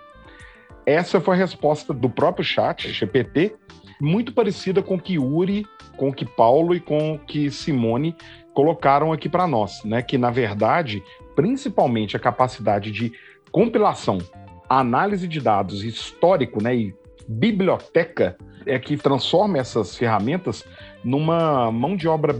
[0.85, 3.55] Essa foi a resposta do próprio chat GPT,
[4.01, 5.65] muito parecida com o que Uri,
[5.97, 8.17] com que Paulo e com o que Simone
[8.53, 10.03] colocaram aqui para nós, né?
[10.03, 11.03] Que na verdade,
[11.37, 13.13] principalmente a capacidade de
[13.53, 14.19] compilação,
[14.69, 16.95] análise de dados histórico, né, e
[17.29, 18.37] biblioteca
[18.67, 20.65] é que transforma essas ferramentas
[21.05, 22.35] numa mão de obra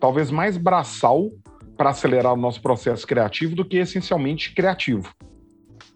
[0.00, 1.30] talvez mais braçal
[1.76, 5.14] para acelerar o nosso processo criativo do que essencialmente criativo.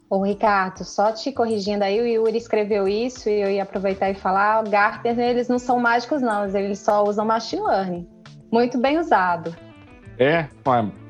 [0.09, 4.13] Ô, Ricardo, só te corrigindo aí, o Yuri escreveu isso e eu ia aproveitar e
[4.13, 8.07] falar, o Gartner, eles não são mágicos não, eles só usam machine learning.
[8.51, 9.55] Muito bem usado.
[10.19, 10.49] É,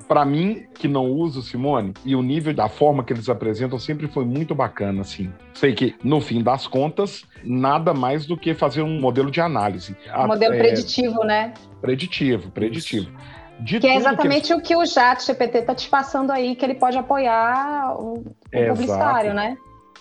[0.07, 4.07] para mim, que não uso, Simone, e o nível da forma que eles apresentam sempre
[4.07, 5.33] foi muito bacana, assim.
[5.55, 9.95] Sei que, no fim das contas, nada mais do que fazer um modelo de análise.
[10.15, 11.55] Um modelo é, preditivo, né?
[11.81, 13.09] Preditivo, preditivo.
[13.09, 13.40] Isso.
[13.61, 16.65] De que é exatamente que o que o Chat GPT está te passando aí, que
[16.65, 19.57] ele pode apoiar o, o publicitário, né?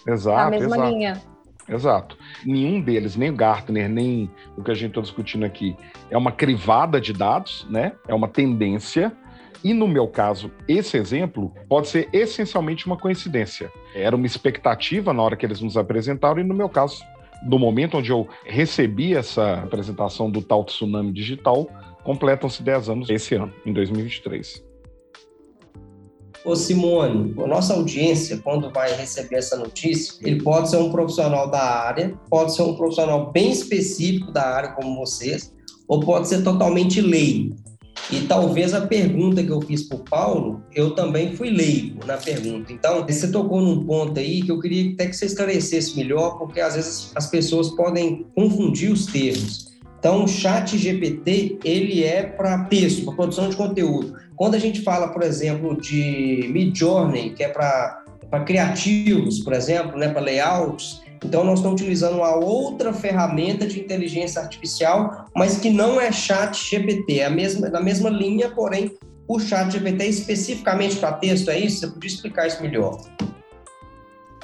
[0.07, 0.37] Exato.
[0.39, 0.91] Na mesma exato.
[0.91, 1.23] linha.
[1.69, 2.19] Exato.
[2.45, 5.77] Nenhum deles, nem o Gartner, nem o que a gente está discutindo aqui,
[6.11, 7.93] é uma crivada de dados, né?
[8.09, 9.13] É uma tendência.
[9.63, 13.71] E no meu caso, esse exemplo pode ser essencialmente uma coincidência.
[13.95, 17.05] Era uma expectativa na hora que eles nos apresentaram, e no meu caso,
[17.43, 21.69] no momento onde eu recebi essa apresentação do tal tsunami digital,
[22.05, 24.71] completam-se 10 anos esse ano, em 2023.
[26.43, 31.51] Ô Simone, a nossa audiência, quando vai receber essa notícia, ele pode ser um profissional
[31.51, 35.55] da área, pode ser um profissional bem específico da área, como vocês,
[35.87, 37.57] ou pode ser totalmente leigo.
[38.11, 42.17] E talvez a pergunta que eu fiz para o Paulo, eu também fui leigo na
[42.17, 42.73] pergunta.
[42.73, 46.61] Então, você tocou num ponto aí que eu queria até que você esclarecesse melhor, porque
[46.61, 49.70] às vezes as pessoas podem confundir os termos.
[50.01, 54.17] Então, o chat GPT, ele é para texto, para produção de conteúdo.
[54.35, 58.03] Quando a gente fala, por exemplo, de Midjourney, que é para
[58.47, 64.41] criativos, por exemplo, né, para layouts, então nós estamos utilizando uma outra ferramenta de inteligência
[64.41, 68.97] artificial, mas que não é chat GPT, é a mesma, da mesma linha, porém
[69.29, 71.81] o chat GPT é especificamente para texto, é isso?
[71.81, 72.99] Você podia explicar isso melhor?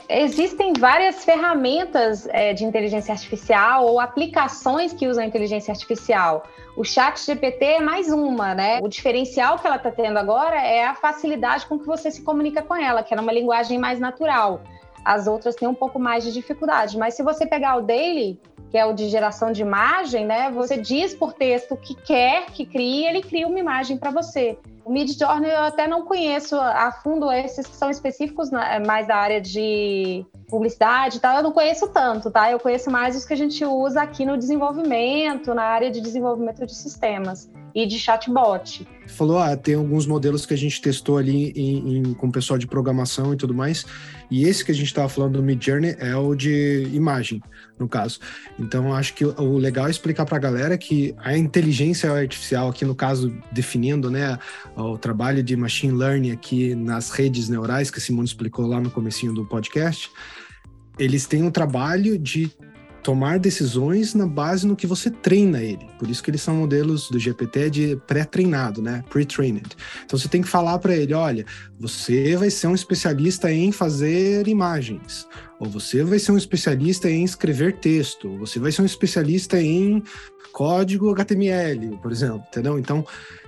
[0.08, 6.44] Existem várias ferramentas é, de inteligência artificial ou aplicações que usam inteligência artificial.
[6.76, 8.78] O chat GPT é mais uma, né?
[8.82, 12.62] O diferencial que ela está tendo agora é a facilidade com que você se comunica
[12.62, 14.60] com ela, que é uma linguagem mais natural.
[15.04, 18.38] As outras têm um pouco mais de dificuldade, mas se você pegar o Daily,
[18.70, 20.50] que é o de geração de imagem, né?
[20.52, 24.56] Você diz por texto o que quer que crie, ele cria uma imagem para você.
[24.86, 29.16] O Midjourney eu até não conheço a fundo esses que são específicos né, mais da
[29.16, 32.52] área de publicidade e tal, eu não conheço tanto, tá?
[32.52, 36.64] Eu conheço mais os que a gente usa aqui no desenvolvimento, na área de desenvolvimento
[36.64, 38.86] de sistemas e de chatbot.
[39.06, 42.58] Falou, ah, tem alguns modelos que a gente testou ali em, em, com o pessoal
[42.58, 43.84] de programação e tudo mais,
[44.30, 47.42] e esse que a gente estava falando do Midjourney é o de imagem,
[47.78, 48.18] no caso.
[48.58, 52.84] Então, acho que o legal é explicar para a galera que a inteligência artificial, aqui
[52.84, 54.38] no caso, definindo né,
[54.76, 59.32] o trabalho de machine learning aqui nas redes neurais, que Simone explicou lá no comecinho
[59.32, 60.10] do podcast,
[60.98, 62.50] eles têm um trabalho de
[63.06, 65.86] tomar decisões na base no que você treina ele.
[65.96, 69.04] Por isso que eles são modelos do GPT de pré-treinado, né?
[69.08, 69.76] Pre-trained.
[70.04, 71.46] Então você tem que falar para ele, olha,
[71.78, 75.24] você vai ser um especialista em fazer imagens,
[75.58, 79.60] ou você vai ser um especialista em escrever texto, ou você vai ser um especialista
[79.60, 80.02] em
[80.52, 82.78] código HTML, por exemplo, entendeu?
[82.78, 83.04] Então,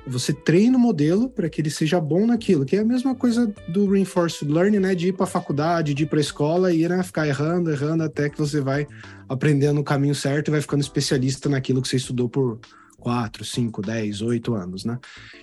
[0.06, 3.52] você treina o modelo para que ele seja bom naquilo, que é a mesma coisa
[3.68, 4.94] do reinforced learning, né?
[4.94, 8.02] De ir para a faculdade, de ir para a escola e né, ficar errando, errando
[8.02, 8.86] até que você vai
[9.28, 12.58] aprendendo o caminho certo e vai ficando especialista naquilo que você estudou por
[12.98, 14.98] 4, 5, 10, 8 anos, né?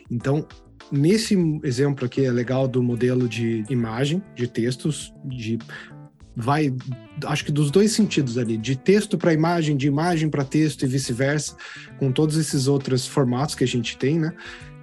[0.10, 0.48] Então,
[0.92, 5.58] nesse exemplo aqui é legal do modelo de imagem, de textos, de
[6.36, 6.74] vai,
[7.26, 10.88] acho que dos dois sentidos ali, de texto para imagem, de imagem para texto e
[10.88, 11.56] vice-versa,
[11.98, 14.34] com todos esses outros formatos que a gente tem, né?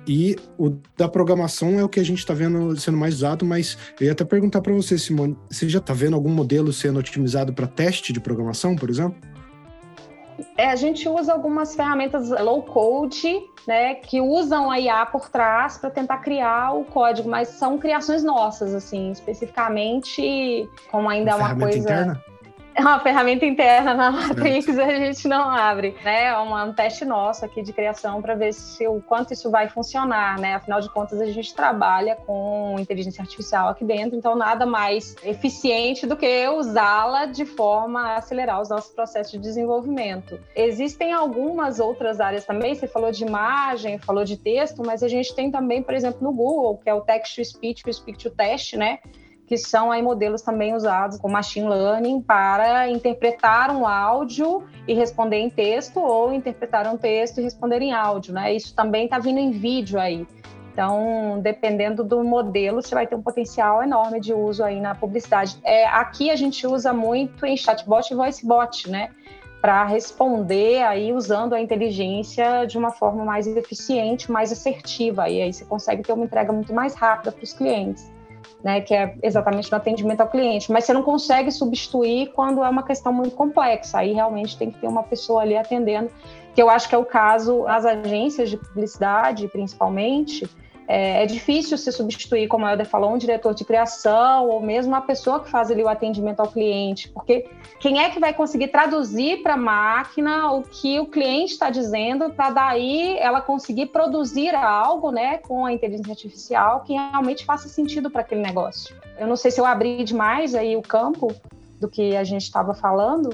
[0.07, 3.78] E o da programação é o que a gente está vendo sendo mais usado, mas
[4.00, 7.53] eu ia até perguntar para você, Simone, você já está vendo algum modelo sendo otimizado
[7.53, 9.16] para teste de programação, por exemplo?
[10.56, 15.78] É, a gente usa algumas ferramentas low code, né, que usam a IA por trás
[15.78, 21.56] para tentar criar o código, mas são criações nossas, assim, especificamente, como ainda é uma
[21.56, 21.78] coisa.
[21.78, 22.31] interna?
[22.74, 26.24] É uma ferramenta interna na Matrix, a gente não abre, né?
[26.24, 30.38] É um, teste nosso aqui de criação para ver se o quanto isso vai funcionar,
[30.38, 30.54] né?
[30.54, 36.06] Afinal de contas, a gente trabalha com inteligência artificial aqui dentro, então nada mais eficiente
[36.06, 40.40] do que usá-la de forma a acelerar os nossos processos de desenvolvimento.
[40.56, 45.34] Existem algumas outras áreas também, você falou de imagem, falou de texto, mas a gente
[45.34, 48.30] tem também, por exemplo, no Google, que é o Text to Speech, o Speak to
[48.30, 48.98] Test, né?
[49.47, 55.38] Que são aí modelos também usados com machine learning para interpretar um áudio e responder
[55.38, 58.53] em texto ou interpretar um texto e responder em áudio, né?
[58.53, 60.26] Isso também está vindo em vídeo aí.
[60.72, 65.59] Então, dependendo do modelo, você vai ter um potencial enorme de uso aí na publicidade.
[65.62, 69.11] É, aqui a gente usa muito em chatbot e voicebot, né?
[69.61, 75.28] Para responder aí usando a inteligência de uma forma mais eficiente, mais assertiva.
[75.28, 78.11] E aí você consegue ter uma entrega muito mais rápida para os clientes
[78.62, 82.68] né, que é exatamente no atendimento ao cliente, mas você não consegue substituir quando é
[82.68, 86.10] uma questão muito complexa, aí realmente tem que ter uma pessoa ali atendendo,
[86.54, 90.48] que eu acho que é o caso, as agências de publicidade, principalmente,
[90.93, 94.95] é, é, difícil se substituir, como a Helder falou, um diretor de criação ou mesmo
[94.95, 97.49] a pessoa que faz ali o atendimento ao cliente, porque
[97.80, 102.28] quem é que vai conseguir traduzir para a máquina o que o cliente está dizendo
[102.34, 108.11] para daí ela conseguir produzir algo, né, com a inteligência artificial que realmente faça sentido
[108.11, 108.95] para aquele negócio.
[109.18, 111.34] Eu não sei se eu abri demais aí o campo
[111.80, 113.30] do que a gente estava falando,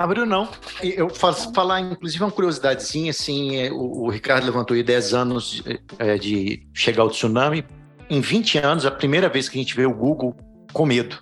[0.00, 0.48] Abriu não.
[0.82, 5.50] Eu faço falar, inclusive, uma curiosidadezinha, assim, é, o, o Ricardo levantou aí 10 anos
[5.50, 7.66] de, é, de chegar ao tsunami.
[8.08, 10.34] Em 20 anos, a primeira vez que a gente vê o Google
[10.72, 11.18] com medo.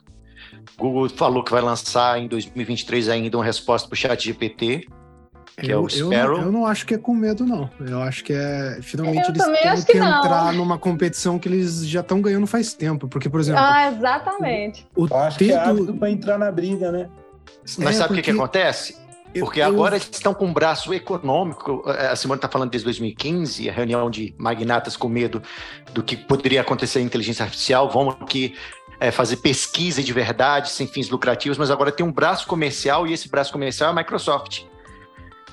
[0.78, 4.86] O Google falou que vai lançar em 2023 ainda uma resposta para o chat GPT,
[5.60, 6.36] que eu, é o Sparrow.
[6.36, 7.68] Eu, eu, não acho que é com medo, não.
[7.80, 8.78] Eu acho que é.
[8.80, 12.74] Finalmente eu eles têm que, que entrar numa competição que eles já estão ganhando faz
[12.74, 13.08] tempo.
[13.08, 13.60] Porque, por exemplo.
[13.60, 14.86] Ah, exatamente.
[14.94, 15.58] O, o eu acho que é
[15.98, 17.10] para entrar na briga, né?
[17.78, 18.22] Mas é, sabe o porque...
[18.22, 18.96] que, que acontece?
[19.38, 21.82] Porque eu, agora eles estão com um braço econômico.
[21.86, 25.42] A Simone está falando desde 2015, a reunião de magnatas com medo
[25.92, 27.90] do que poderia acontecer em inteligência artificial.
[27.90, 28.54] Vamos aqui
[28.98, 33.12] é, fazer pesquisa de verdade, sem fins lucrativos, mas agora tem um braço comercial e
[33.12, 34.64] esse braço comercial é a Microsoft.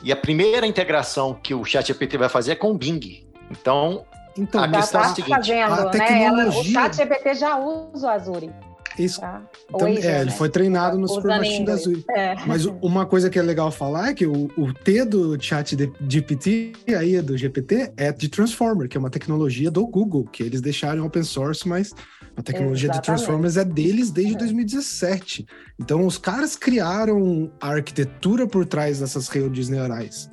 [0.03, 3.25] E a primeira integração que o ChatGPT vai fazer é com o Bing.
[3.51, 4.05] Então,
[4.37, 6.19] então a questão tá é a seguinte: fazendo, a tecnologia...
[6.21, 6.25] né?
[6.25, 8.53] Ela, o ChatGPT já usa o Azure.
[8.97, 9.21] Isso.
[9.21, 9.43] Tá?
[9.77, 10.31] Também, é, ele né?
[10.31, 12.03] foi treinado no Super Machine da Azure.
[12.09, 12.35] É.
[12.45, 15.91] Mas uma coisa que é legal falar é que o, o T do chat de
[16.07, 20.61] GPT, aí do GPT, é de Transformer, que é uma tecnologia do Google, que eles
[20.61, 21.93] deixaram open source, mas
[22.35, 23.01] a tecnologia Exatamente.
[23.01, 24.37] de Transformers é deles desde é.
[24.37, 25.45] 2017.
[25.79, 30.29] Então, os caras criaram a arquitetura por trás dessas redes neurais.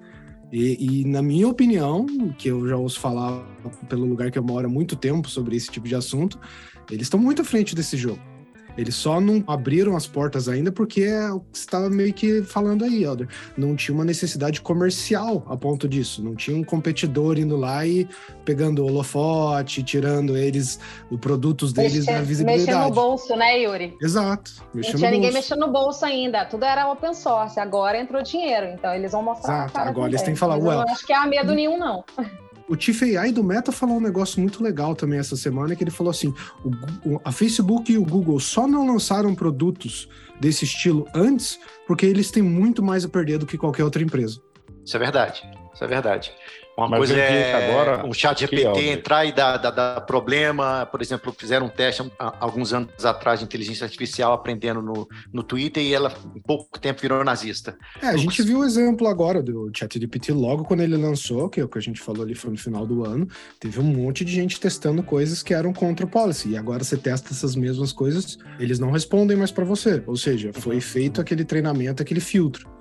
[0.52, 2.06] E, e, na minha opinião,
[2.36, 3.42] que eu já ouço falar
[3.88, 6.38] pelo lugar que eu moro há muito tempo sobre esse tipo de assunto,
[6.90, 8.20] eles estão muito à frente desse jogo.
[8.77, 12.43] Eles só não abriram as portas ainda porque é o que você estava meio que
[12.43, 13.29] falando aí, Elder.
[13.57, 16.23] Não tinha uma necessidade comercial a ponto disso.
[16.23, 18.09] Não tinha um competidor indo lá e
[18.45, 20.79] pegando holofote, tirando eles,
[21.11, 22.66] os produtos deles Mexe, da visibilidade.
[22.66, 23.97] Mexendo no bolso, né, Yuri?
[24.01, 24.53] Exato.
[24.75, 26.45] Não tinha ninguém mexendo no bolso ainda.
[26.45, 27.61] Tudo era open source.
[27.61, 28.66] Agora entrou dinheiro.
[28.66, 29.66] Então eles vão mostrar.
[29.66, 29.89] Exato.
[29.89, 30.68] Agora eles têm que falar, ué.
[30.68, 32.05] Well, não acho que há medo nenhum, não.
[32.73, 35.91] O Chief AI do Meta falou um negócio muito legal também essa semana, que ele
[35.91, 36.33] falou assim,
[37.05, 40.09] o, a Facebook e o Google só não lançaram produtos
[40.41, 44.41] desse estilo antes porque eles têm muito mais a perder do que qualquer outra empresa.
[44.83, 45.43] Isso é verdade,
[45.75, 46.33] isso é verdade.
[46.77, 50.87] Uma Mas coisa é agora, um chat GPT entrar e dar, dar, dar, problema.
[50.87, 55.83] Por exemplo, fizeram um teste alguns anos atrás de inteligência artificial aprendendo no, no Twitter
[55.83, 57.77] e ela, em pouco tempo, virou nazista.
[58.01, 61.61] É, a gente viu o exemplo agora do chat GPT logo quando ele lançou, que
[61.61, 63.29] é o que a gente falou ali foi no final do ano.
[63.61, 66.51] Teve um monte de gente testando coisas que eram contra o policy.
[66.51, 70.03] E agora você testa essas mesmas coisas, eles não respondem mais para você.
[70.07, 72.72] Ou seja, foi feito aquele treinamento, aquele filtro.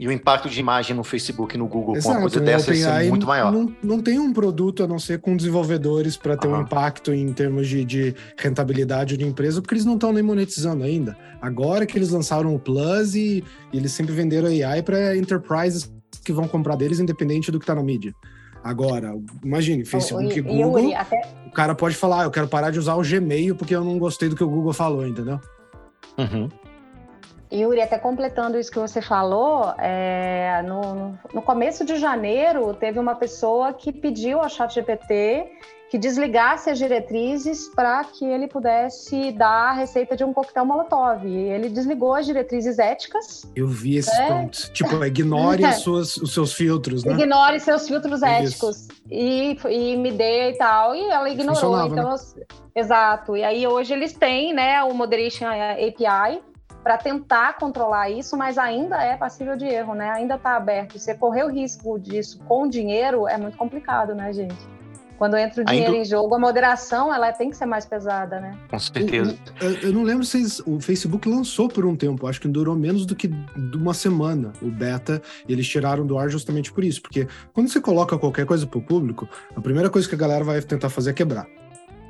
[0.00, 2.74] E o impacto de imagem no Facebook e no Google Exato, com uma coisa dessa
[2.74, 3.52] é muito maior.
[3.52, 6.56] Não, não tem um produto a não ser com desenvolvedores para ter uhum.
[6.56, 10.84] um impacto em termos de, de rentabilidade de empresa, porque eles não estão nem monetizando
[10.84, 11.14] ainda.
[11.38, 15.92] Agora que eles lançaram o Plus e, e eles sempre venderam AI para enterprises
[16.24, 18.14] que vão comprar deles, independente do que está na mídia.
[18.64, 21.20] Agora, imagine, Facebook e Google, até...
[21.46, 23.98] o cara pode falar, ah, eu quero parar de usar o Gmail porque eu não
[23.98, 25.38] gostei do que o Google falou, entendeu?
[26.16, 26.48] Uhum.
[27.52, 33.14] Yuri, até completando isso que você falou, é, no, no, começo de janeiro teve uma
[33.14, 35.50] pessoa que pediu ao ChatGPT
[35.90, 41.26] que desligasse as diretrizes para que ele pudesse dar a receita de um coquetel Molotov.
[41.26, 43.44] E ele desligou as diretrizes éticas.
[43.56, 44.28] Eu vi esses é.
[44.28, 44.70] pontos.
[44.72, 45.72] Tipo, ignore é.
[45.72, 47.14] suas, os seus filtros, né?
[47.14, 48.86] Ignore seus filtros é éticos.
[49.10, 50.94] E, e me dê e tal.
[50.94, 51.86] E ela ignorou.
[51.88, 52.16] Então, né?
[52.72, 53.36] Exato.
[53.36, 56.40] E aí hoje eles têm né, o Moderation API
[56.82, 60.10] para tentar controlar isso, mas ainda é passível de erro, né?
[60.10, 60.98] Ainda está aberto.
[60.98, 64.56] Você correr o risco disso com dinheiro é muito complicado, né, gente?
[65.20, 66.02] Quando entra o dinheiro Ainda...
[66.02, 68.56] em jogo, a moderação ela tem que ser mais pesada, né?
[68.70, 69.36] Com certeza.
[69.60, 73.04] Eu, eu não lembro se o Facebook lançou por um tempo, acho que durou menos
[73.04, 73.30] do que
[73.74, 77.82] uma semana o beta, e eles tiraram do ar justamente por isso, porque quando você
[77.82, 81.10] coloca qualquer coisa para o público, a primeira coisa que a galera vai tentar fazer
[81.10, 81.46] é quebrar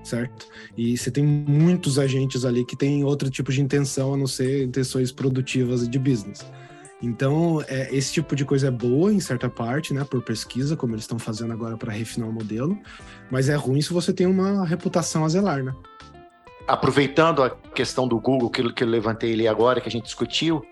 [0.02, 0.46] certo?
[0.76, 4.64] E você tem muitos agentes ali que têm outro tipo de intenção a não ser
[4.64, 6.44] intenções produtivas de business.
[7.02, 10.94] Então, é, esse tipo de coisa é boa em certa parte, né, por pesquisa, como
[10.94, 12.78] eles estão fazendo agora para refinar o modelo,
[13.30, 15.74] mas é ruim se você tem uma reputação a zelar, né?
[16.68, 20.62] Aproveitando a questão do Google, que, que eu levantei ali agora, que a gente discutiu,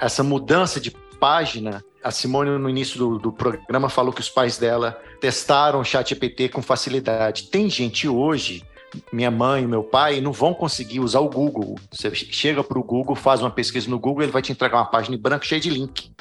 [0.00, 0.90] essa mudança de
[1.20, 5.84] página, a Simone, no início do, do programa, falou que os pais dela testaram o
[5.84, 7.44] chat GPT com facilidade.
[7.44, 8.64] Tem gente hoje
[9.12, 11.78] minha mãe, meu pai não vão conseguir usar o Google.
[11.90, 14.86] Você chega para o Google, faz uma pesquisa no Google, ele vai te entregar uma
[14.86, 16.12] página em branco cheia de link.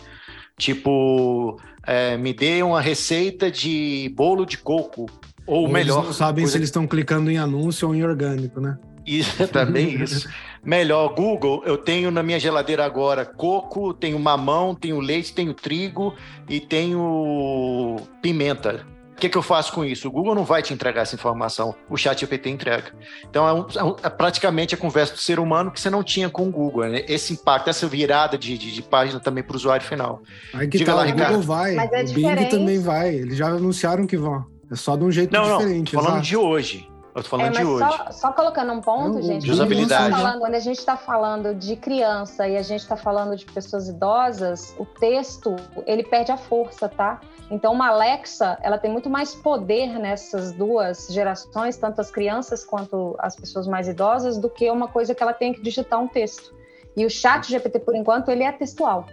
[0.57, 5.07] Tipo, é, me dê uma receita de bolo de coco.
[5.45, 5.97] Ou, ou melhor.
[5.97, 6.51] Eles não sabem coisa...
[6.51, 8.77] se eles estão clicando em anúncio ou em orgânico, né?
[9.05, 10.29] Isso, também isso.
[10.63, 16.13] Melhor, Google, eu tenho na minha geladeira agora coco, tenho mamão, tenho leite, tenho trigo
[16.47, 18.85] e tenho pimenta
[19.21, 20.07] que, que eu faço com isso?
[20.07, 22.91] O Google não vai te entregar essa informação, o chat GPT entrega.
[23.29, 26.29] Então, é, um, é, é praticamente a conversa do ser humano que você não tinha
[26.29, 26.85] com o Google.
[26.85, 27.05] Né?
[27.07, 30.21] Esse impacto, essa virada de, de, de página também para o usuário final.
[30.53, 33.15] Aí que Diga tá, lá, o Google vai, Mas é o Bing também vai.
[33.15, 34.43] Eles já anunciaram que vão.
[34.71, 35.93] É só de um jeito não, diferente.
[35.93, 36.27] Não, falando exato.
[36.27, 36.90] de hoje.
[37.13, 37.85] Eu tô falando é, de hoje.
[37.85, 39.43] Só, só, colocando um ponto, não, gente.
[39.43, 40.15] De usabilidade.
[40.15, 43.89] Falando, quando a gente está falando de criança e a gente está falando de pessoas
[43.89, 45.55] idosas, o texto
[45.85, 47.19] ele perde a força, tá?
[47.49, 53.15] Então, uma Alexa, ela tem muito mais poder nessas duas gerações, tanto as crianças quanto
[53.19, 56.55] as pessoas mais idosas, do que uma coisa que ela tem que digitar um texto.
[56.95, 59.05] E o chat GPT, por enquanto, ele é textual.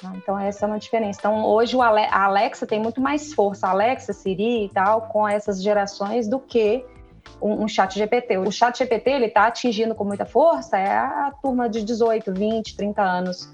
[0.00, 0.12] Tá?
[0.16, 1.20] Então, essa é uma diferença.
[1.20, 5.62] Então, hoje a Alexa tem muito mais força, a Alexa, Siri e tal, com essas
[5.62, 6.84] gerações do que
[7.40, 8.38] um, um chat GPT.
[8.38, 12.76] O chat GPT, ele está atingindo com muita força é a turma de 18, 20,
[12.76, 13.52] 30 anos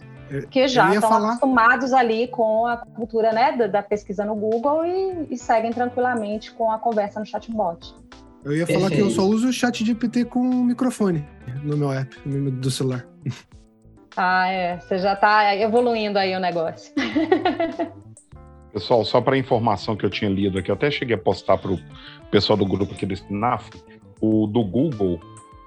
[0.50, 1.28] que já estão falar...
[1.30, 6.52] acostumados ali com a cultura né, da, da pesquisa no Google e, e, seguem tranquilamente
[6.52, 7.94] com a conversa no chatbot.
[8.44, 11.26] Eu ia falar que eu só uso o chat GPT com microfone
[11.62, 13.06] no meu app, no do celular.
[14.16, 14.78] Ah, é.
[14.80, 16.92] Você já está evoluindo aí o negócio.
[18.72, 21.72] Pessoal, só para informação que eu tinha lido aqui, eu até cheguei a postar para
[21.72, 21.78] o
[22.30, 23.70] pessoal do grupo aqui do SNAF,
[24.20, 25.18] o do Google,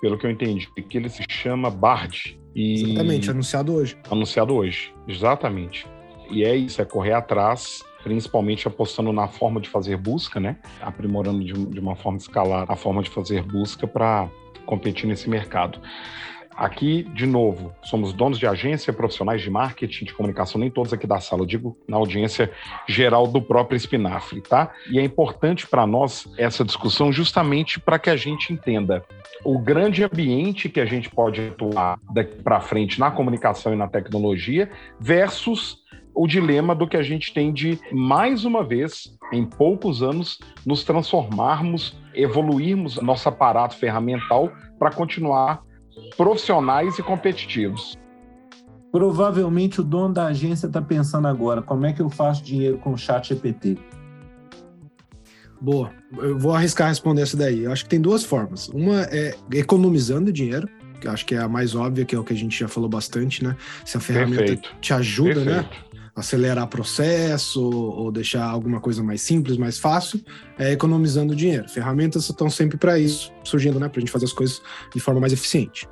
[0.01, 2.39] pelo que eu entendi, que ele se chama Bard.
[2.55, 2.83] E...
[2.83, 3.97] Exatamente, anunciado hoje.
[4.09, 5.87] Anunciado hoje, exatamente.
[6.29, 10.57] E é isso, é correr atrás, principalmente apostando na forma de fazer busca, né?
[10.81, 14.29] Aprimorando de, de uma forma escalar a forma de fazer busca para
[14.65, 15.81] competir nesse mercado.
[16.55, 21.07] Aqui, de novo, somos donos de agência, profissionais de marketing, de comunicação, nem todos aqui
[21.07, 22.51] da sala, eu digo na audiência
[22.87, 24.71] geral do próprio Espinafre, tá?
[24.89, 29.03] E é importante para nós essa discussão justamente para que a gente entenda
[29.43, 33.87] o grande ambiente que a gente pode atuar daqui para frente na comunicação e na
[33.87, 35.81] tecnologia versus
[36.13, 40.83] o dilema do que a gente tem de, mais uma vez, em poucos anos, nos
[40.83, 45.63] transformarmos, evoluirmos nosso aparato ferramental para continuar
[46.15, 47.97] profissionais e competitivos.
[48.91, 52.93] Provavelmente o dono da agência está pensando agora: como é que eu faço dinheiro com
[52.93, 53.77] o chat GPT?
[55.59, 57.63] Boa, eu vou arriscar responder essa daí.
[57.63, 58.67] Eu acho que tem duas formas.
[58.69, 60.67] Uma é economizando dinheiro,
[60.99, 62.67] que eu acho que é a mais óbvia, que é o que a gente já
[62.67, 63.55] falou bastante, né?
[63.85, 64.75] Se a ferramenta Perfeito.
[64.81, 65.63] te ajuda, né?
[65.63, 65.85] Perfeito.
[65.85, 65.90] né?
[66.21, 70.21] Acelerar processo ou deixar alguma coisa mais simples, mais fácil,
[70.57, 71.67] é economizando dinheiro.
[71.67, 74.61] Ferramentas estão sempre para isso, surgindo, né, para a gente fazer as coisas
[74.93, 75.87] de forma mais eficiente.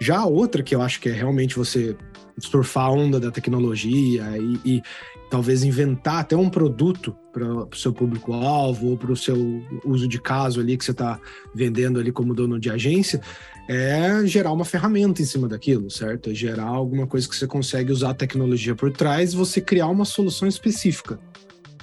[0.00, 1.96] Já a outra, que eu acho que é realmente você
[2.38, 4.82] surfar a onda da tecnologia e, e
[5.30, 9.36] talvez inventar até um produto para o seu público-alvo ou para o seu
[9.84, 11.18] uso de caso ali que você está
[11.54, 13.20] vendendo ali como dono de agência,
[13.68, 16.30] é gerar uma ferramenta em cima daquilo, certo?
[16.30, 19.88] É gerar alguma coisa que você consegue usar a tecnologia por trás e você criar
[19.88, 21.18] uma solução específica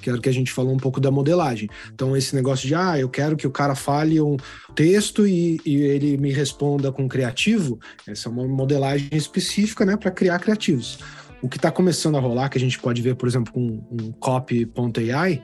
[0.02, 1.70] que era o que a gente falou um pouco da modelagem.
[1.94, 4.36] Então, esse negócio de, ah, eu quero que o cara fale um
[4.74, 10.10] texto e, e ele me responda com criativo, essa é uma modelagem específica, né, para
[10.10, 10.98] criar criativos.
[11.40, 14.12] O que está começando a rolar, que a gente pode ver, por exemplo, com um
[14.14, 15.44] copy.ai,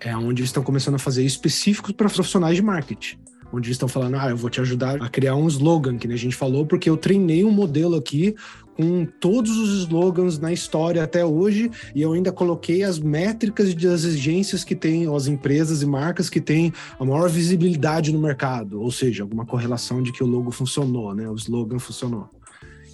[0.00, 3.16] é onde eles estão começando a fazer isso específico para profissionais de marketing
[3.54, 6.34] onde estão falando, ah, eu vou te ajudar a criar um slogan, que a gente
[6.34, 8.34] falou, porque eu treinei um modelo aqui
[8.76, 14.04] com todos os slogans na história até hoje e eu ainda coloquei as métricas das
[14.04, 18.90] agências que têm, as empresas e marcas que têm a maior visibilidade no mercado, ou
[18.90, 21.28] seja, alguma correlação de que o logo funcionou, né?
[21.28, 22.28] O slogan funcionou.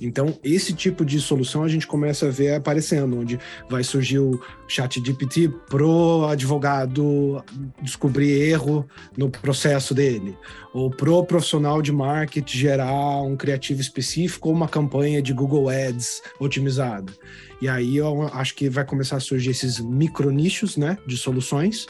[0.01, 3.38] Então, esse tipo de solução a gente começa a ver aparecendo, onde
[3.68, 7.44] vai surgir o chat GPT pro advogado
[7.82, 8.86] descobrir erro
[9.16, 10.36] no processo dele,
[10.72, 16.22] ou pro profissional de marketing gerar um criativo específico ou uma campanha de Google Ads
[16.38, 17.12] otimizada.
[17.61, 21.86] E aí eu acho que vai começar a surgir esses micro nichos, né, de soluções,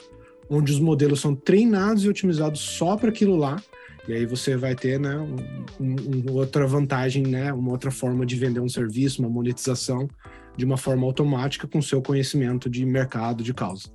[0.49, 3.63] onde os modelos são treinados e otimizados só para aquilo lá,
[4.09, 5.37] e aí você vai ter né, um,
[5.81, 10.09] um, outra vantagem, né, uma outra forma de vender um serviço, uma monetização
[10.57, 13.89] de uma forma automática com seu conhecimento de mercado, de causa.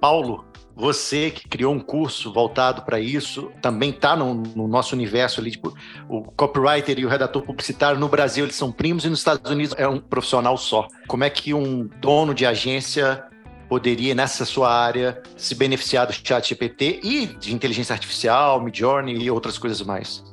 [0.00, 0.44] Paulo,
[0.74, 5.50] você que criou um curso voltado para isso, também está no, no, nosso universo ali,
[5.50, 5.74] tipo,
[6.08, 9.74] o copywriter e o redator publicitário no Brasil eles são primos e nos Estados Unidos
[9.76, 10.88] é um profissional só.
[11.06, 13.22] Como é que um dono de agência
[13.70, 19.30] poderia, nessa sua área, se beneficiar do chat GPT e de inteligência artificial, Midjourney e
[19.30, 20.24] outras coisas mais?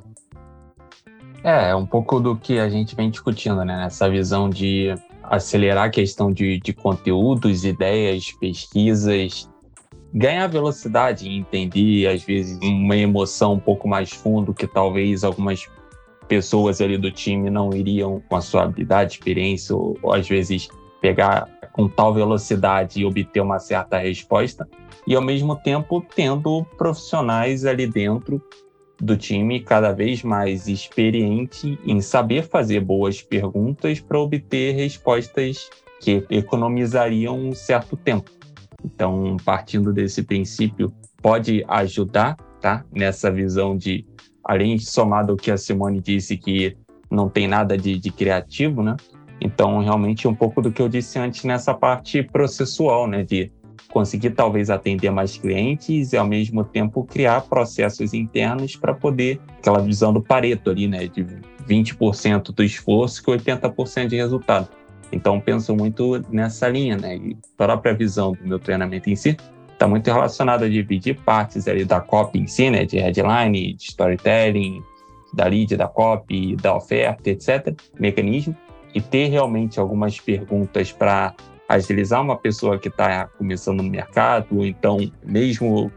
[1.44, 3.78] É, é um pouco do que a gente vem discutindo, né?
[3.78, 9.48] Nessa visão de acelerar a questão de, de conteúdos, ideias, pesquisas,
[10.12, 15.70] ganhar velocidade e entender, às vezes, uma emoção um pouco mais fundo que talvez algumas
[16.28, 20.68] pessoas ali do time não iriam com a sua habilidade, experiência, ou, ou às vezes
[21.00, 21.48] pegar
[21.78, 24.68] com tal velocidade e obter uma certa resposta,
[25.06, 28.42] e ao mesmo tempo tendo profissionais ali dentro
[29.00, 35.70] do time cada vez mais experiente em saber fazer boas perguntas para obter respostas
[36.02, 38.32] que economizariam um certo tempo.
[38.84, 42.84] Então, partindo desse princípio, pode ajudar, tá?
[42.92, 44.04] Nessa visão de,
[44.44, 46.76] além de somado ao que a Simone disse que
[47.10, 48.96] não tem nada de, de criativo, né?
[49.40, 53.24] Então, realmente, um pouco do que eu disse antes nessa parte processual, né?
[53.24, 53.52] De
[53.90, 59.80] conseguir talvez atender mais clientes e, ao mesmo tempo, criar processos internos para poder, aquela
[59.80, 61.08] visão do Pareto ali, né?
[61.08, 61.26] De
[61.68, 64.68] 20% do esforço com 80% de resultado.
[65.12, 67.16] Então, penso muito nessa linha, né?
[67.18, 69.38] E a própria visão do meu treinamento em si
[69.72, 72.86] está muito relacionada a dividir partes ali da copy em si, né?
[72.86, 74.82] De headline, de storytelling,
[75.34, 77.74] da lead, da copy, da oferta, etc.
[78.00, 78.56] Mecanismo
[78.98, 81.36] e ter realmente algumas perguntas para
[81.70, 85.92] agilizar uma pessoa que está começando no mercado, ou então mesmo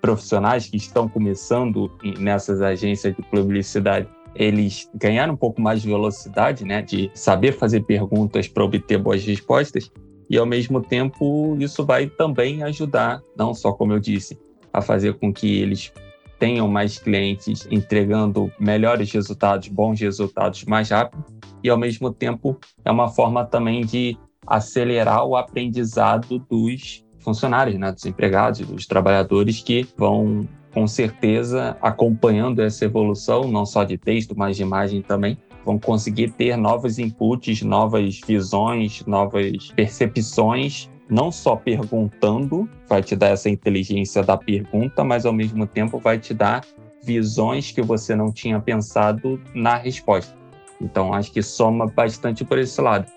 [0.00, 6.64] profissionais que estão começando nessas agências de publicidade, eles ganharam um pouco mais de velocidade,
[6.64, 9.90] né, de saber fazer perguntas para obter boas respostas,
[10.30, 14.38] e ao mesmo tempo isso vai também ajudar, não só como eu disse,
[14.72, 15.92] a fazer com que eles
[16.38, 21.24] tenham mais clientes entregando melhores resultados, bons resultados mais rápido,
[21.62, 24.16] e ao mesmo tempo é uma forma também de
[24.46, 32.60] acelerar o aprendizado dos funcionários, né, dos empregados, dos trabalhadores que vão com certeza acompanhando
[32.60, 37.62] essa evolução, não só de texto, mas de imagem também, vão conseguir ter novos inputs,
[37.62, 45.26] novas visões, novas percepções, não só perguntando, vai te dar essa inteligência da pergunta, mas
[45.26, 46.62] ao mesmo tempo vai te dar
[47.02, 50.34] visões que você não tinha pensado na resposta.
[50.80, 53.10] Então, acho que soma bastante por esse lado.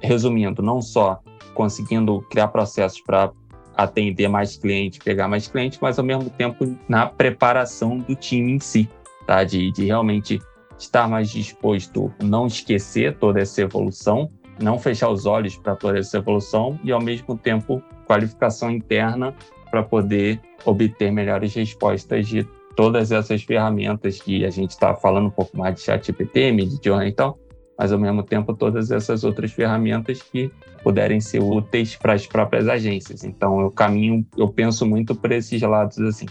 [0.00, 1.20] Resumindo, não só
[1.54, 3.32] conseguindo criar processos para
[3.76, 8.60] atender mais clientes, pegar mais clientes, mas ao mesmo tempo na preparação do time em
[8.60, 8.88] si,
[9.26, 9.44] tá?
[9.44, 10.40] De, de realmente
[10.78, 14.30] estar mais disposto, não esquecer toda essa evolução,
[14.60, 19.34] não fechar os olhos para toda essa evolução e ao mesmo tempo qualificação interna
[19.70, 22.46] para poder obter melhores respostas de
[22.76, 27.08] todas essas ferramentas que a gente está falando um pouco mais de chat GPT, Midjourney
[27.08, 27.38] e tal,
[27.78, 30.50] mas ao mesmo tempo todas essas outras ferramentas que
[30.82, 33.24] puderem ser úteis para as próprias agências.
[33.24, 36.26] Então eu caminho, eu penso muito por esses lados assim.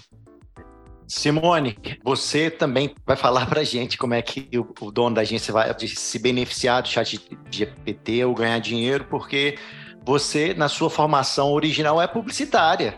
[1.12, 5.22] Simone, você também vai falar para a gente como é que o, o, dono da
[5.22, 7.20] agência vai se beneficiar do chat
[7.50, 9.58] GPT ou ganhar dinheiro, porque
[10.04, 12.96] você, na sua formação original, é publicitária,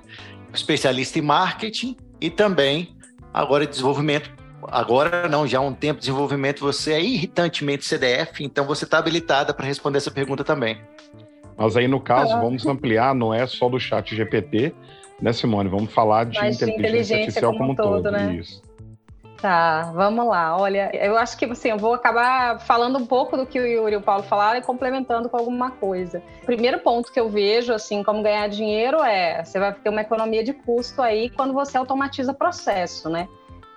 [0.53, 2.95] especialista em marketing e também
[3.33, 4.31] Agora, desenvolvimento,
[4.67, 8.99] agora não, já há um tempo de desenvolvimento, você é irritantemente CDF, então você está
[8.99, 10.79] habilitada para responder essa pergunta também.
[11.57, 12.39] Mas aí, no caso, ah.
[12.39, 14.73] vamos ampliar, não é só do chat GPT,
[15.23, 15.69] né, Simone?
[15.69, 18.35] Vamos falar de inteligência, inteligência, artificial como, como um todo, todo né?
[18.35, 18.61] Isso.
[19.37, 20.57] Tá, vamos lá.
[20.57, 23.93] Olha, eu acho que assim, eu vou acabar falando um pouco do que o Yuri
[23.93, 26.21] e o Paulo falaram e complementando com alguma coisa.
[26.41, 30.01] O primeiro ponto que eu vejo, assim, como ganhar dinheiro é você vai ter uma
[30.01, 33.27] economia de custo aí quando você automatiza processo, né?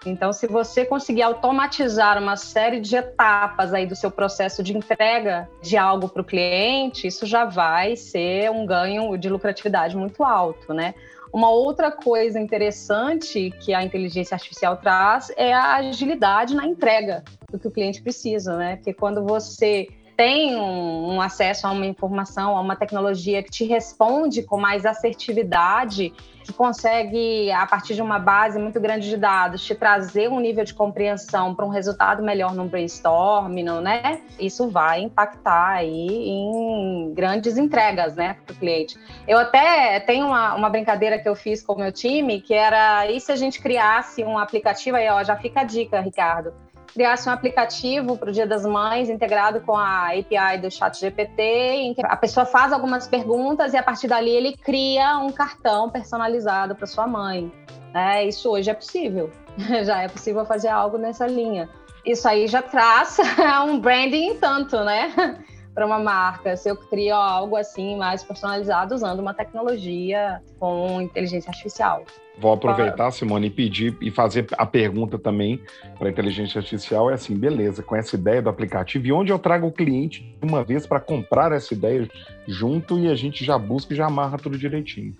[0.05, 5.48] Então, se você conseguir automatizar uma série de etapas aí do seu processo de entrega
[5.60, 10.73] de algo para o cliente, isso já vai ser um ganho de lucratividade muito alto,
[10.73, 10.94] né?
[11.32, 17.58] Uma outra coisa interessante que a inteligência artificial traz é a agilidade na entrega do
[17.58, 18.76] que o cliente precisa, né?
[18.76, 23.64] Porque quando você tem um, um, acesso a uma informação, a uma tecnologia que te
[23.64, 26.12] responde com mais assertividade,
[26.47, 30.64] que consegue, a partir de uma base muito grande de dados, te trazer um nível
[30.64, 34.20] de compreensão para um resultado melhor no brainstorming, né?
[34.39, 38.97] Isso vai impactar aí em grandes entregas, né, para o cliente.
[39.27, 43.10] Eu até tenho uma, uma brincadeira que eu fiz com o meu time, que era,
[43.10, 46.52] e se a gente criasse um aplicativo, aí ó, já fica a dica, Ricardo,
[46.86, 51.42] criasse um aplicativo para o Dia das Mães integrado com a API do Chat GPT,
[51.42, 55.90] em que a pessoa faz algumas perguntas e a partir dali ele cria um cartão
[55.90, 57.52] personalizado para sua mãe.
[57.94, 59.30] É, isso hoje é possível,
[59.84, 61.68] já é possível fazer algo nessa linha.
[62.04, 63.18] Isso aí já traz
[63.66, 65.42] um branding tanto, né?
[65.76, 71.50] para uma marca, se eu crio algo assim mais personalizado usando uma tecnologia com inteligência
[71.50, 72.02] artificial.
[72.38, 75.60] Vou aproveitar, Simone, e pedir e fazer a pergunta também
[75.98, 77.10] para a inteligência artificial.
[77.10, 80.46] É assim, beleza, com essa ideia do aplicativo, e onde eu trago o cliente de
[80.46, 82.08] uma vez para comprar essa ideia
[82.46, 85.14] junto e a gente já busca e já amarra tudo direitinho?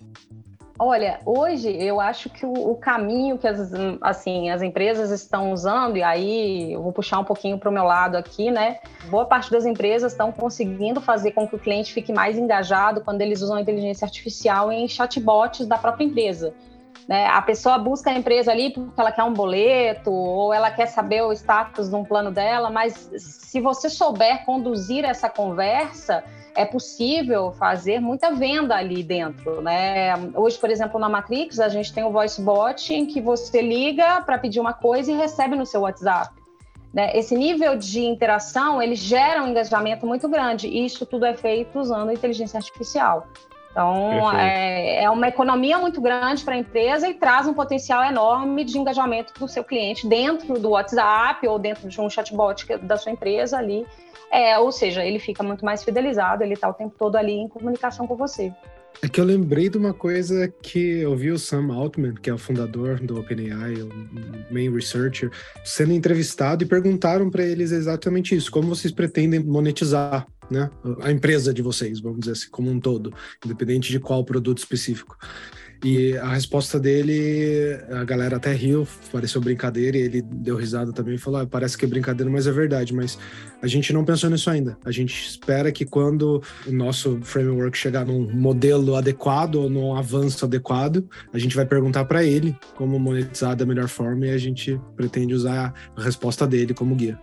[0.79, 3.73] Olha, hoje eu acho que o, o, caminho que as,
[4.03, 7.85] assim, as empresas estão usando, e aí eu vou puxar um pouquinho para o meu
[7.85, 8.79] lado aqui, né?
[9.09, 13.23] Boa parte das empresas estão conseguindo fazer com que o cliente fique mais engajado quando
[13.23, 16.53] eles usam a inteligência artificial em chatbots da própria empresa.
[17.09, 17.27] Né?
[17.27, 21.23] A pessoa busca a empresa ali porque ela quer um boleto ou ela quer saber
[21.23, 26.25] o status de um plano dela, mas se você souber conduzir essa conversa,
[26.57, 30.15] é possível fazer muita venda ali dentro, né?
[30.35, 34.23] Hoje, por exemplo, na Matrix, a gente tem o Voice Bot em que você liga
[34.23, 36.35] para pedir uma coisa e recebe no seu WhatsApp.
[36.93, 37.15] Né?
[37.15, 41.79] Esse nível de interação, ele gera um engajamento muito grande e isso tudo é feito
[41.79, 43.29] usando inteligência artificial.
[43.77, 48.65] Então, é, é, uma economia muito grande para a empresa e traz um potencial enorme
[48.65, 53.13] de engajamento do seu cliente dentro do WhatsApp ou dentro de um chatbot da sua
[53.13, 53.87] empresa ali.
[54.33, 57.49] É, ou seja, ele fica muito mais fidelizado, ele está o tempo todo ali em
[57.49, 58.51] comunicação com você.
[59.03, 62.35] É que eu lembrei de uma coisa que eu vi o Sam Altman, que é
[62.35, 63.91] o fundador do OpenAI, o
[64.51, 65.31] main researcher,
[65.65, 70.71] sendo entrevistado e perguntaram para eles exatamente isso: como vocês pretendem monetizar né?
[71.01, 73.13] A empresa de vocês, vamos dizer assim, como um todo,
[73.45, 75.17] independente de qual produto específico.
[75.85, 81.15] E a resposta dele, a galera até riu, pareceu brincadeira, e ele deu risada também
[81.15, 82.95] e falou: ah, parece que é brincadeira, mas é verdade.
[82.95, 83.19] Mas
[83.63, 84.79] a gente não pensou nisso ainda.
[84.85, 90.45] A gente espera que quando o nosso framework chegar num modelo adequado ou num avanço
[90.45, 94.81] adequado, a gente vai perguntar para ele como monetizar da melhor forma e a gente
[94.97, 97.19] pretende usar a resposta dele como guia.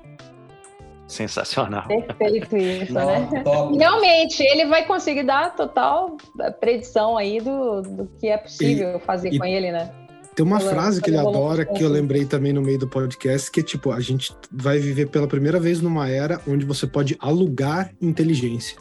[1.08, 1.88] Sensacional.
[1.88, 3.30] Perfeito isso, né?
[3.44, 3.78] Top.
[3.78, 6.18] Realmente, ele vai conseguir dar total
[6.60, 9.92] predição aí do, do que é possível e, fazer e com ele, né?
[10.36, 13.60] Tem uma frase que ele adora que eu lembrei também no meio do podcast, que
[13.60, 17.92] é tipo, a gente vai viver pela primeira vez numa era onde você pode alugar
[18.02, 18.78] inteligência.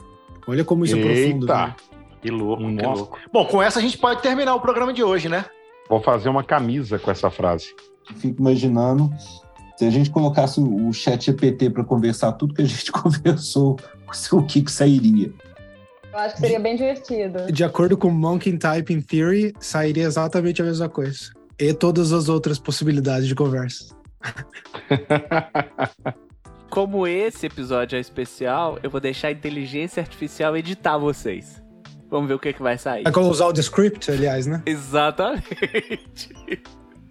[0.47, 1.09] Olha como isso Eita.
[1.09, 1.47] é profundo.
[1.47, 1.75] Né?
[2.23, 3.19] Que louco, que louco.
[3.31, 5.45] Bom, com essa a gente pode terminar o programa de hoje, né?
[5.89, 7.75] Vou fazer uma camisa com essa frase.
[8.17, 9.11] Fico imaginando
[9.83, 13.77] se a gente colocasse o chat GPT para conversar tudo que a gente conversou,
[14.33, 15.33] o que, que sairia?
[16.13, 17.51] Eu acho que seria bem divertido.
[17.51, 21.33] De acordo com Monkey Typing Theory, sairia exatamente a mesma coisa.
[21.59, 23.93] E todas as outras possibilidades de conversa.
[26.71, 31.61] Como esse episódio é especial, eu vou deixar a inteligência artificial editar vocês.
[32.09, 33.07] Vamos ver o que, que vai sair.
[33.07, 34.63] É como usar o Descript, aliás, né?
[34.65, 36.31] Exatamente.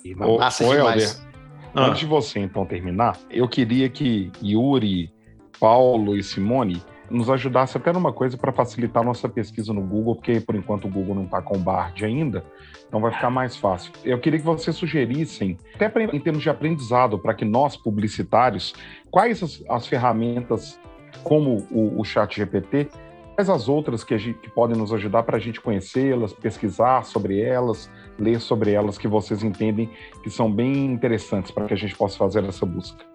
[0.05, 1.03] E massa Ô, demais.
[1.03, 1.30] Helder,
[1.75, 1.87] ah.
[1.87, 5.11] Antes de você então terminar, eu queria que Yuri,
[5.59, 10.39] Paulo e Simone nos ajudasse até numa coisa para facilitar nossa pesquisa no Google, porque
[10.39, 12.43] por enquanto o Google não está com Bard ainda,
[12.87, 13.91] então vai ficar mais fácil.
[14.03, 18.73] Eu queria que vocês sugerissem, até pra, em termos de aprendizado, para que nós, publicitários,
[19.09, 20.79] quais as, as ferramentas
[21.23, 22.89] como o, o Chat GPT
[23.35, 27.39] Quais as outras que, gente, que podem nos ajudar para a gente conhecê-las, pesquisar sobre
[27.39, 27.89] elas,
[28.19, 29.89] ler sobre elas, que vocês entendem
[30.23, 33.05] que são bem interessantes para que a gente possa fazer essa busca?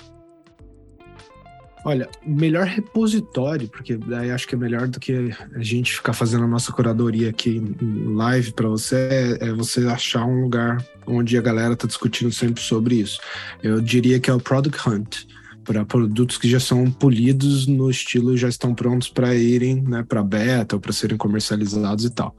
[1.85, 6.43] Olha, melhor repositório, porque daí acho que é melhor do que a gente ficar fazendo
[6.43, 11.39] a nossa curadoria aqui em live para você, é, é você achar um lugar onde
[11.39, 13.21] a galera está discutindo sempre sobre isso.
[13.63, 15.27] Eu diria que é o Product Hunt
[15.63, 20.23] para produtos que já são polidos no estilo já estão prontos para irem né, para
[20.23, 22.35] beta ou para serem comercializados e tal.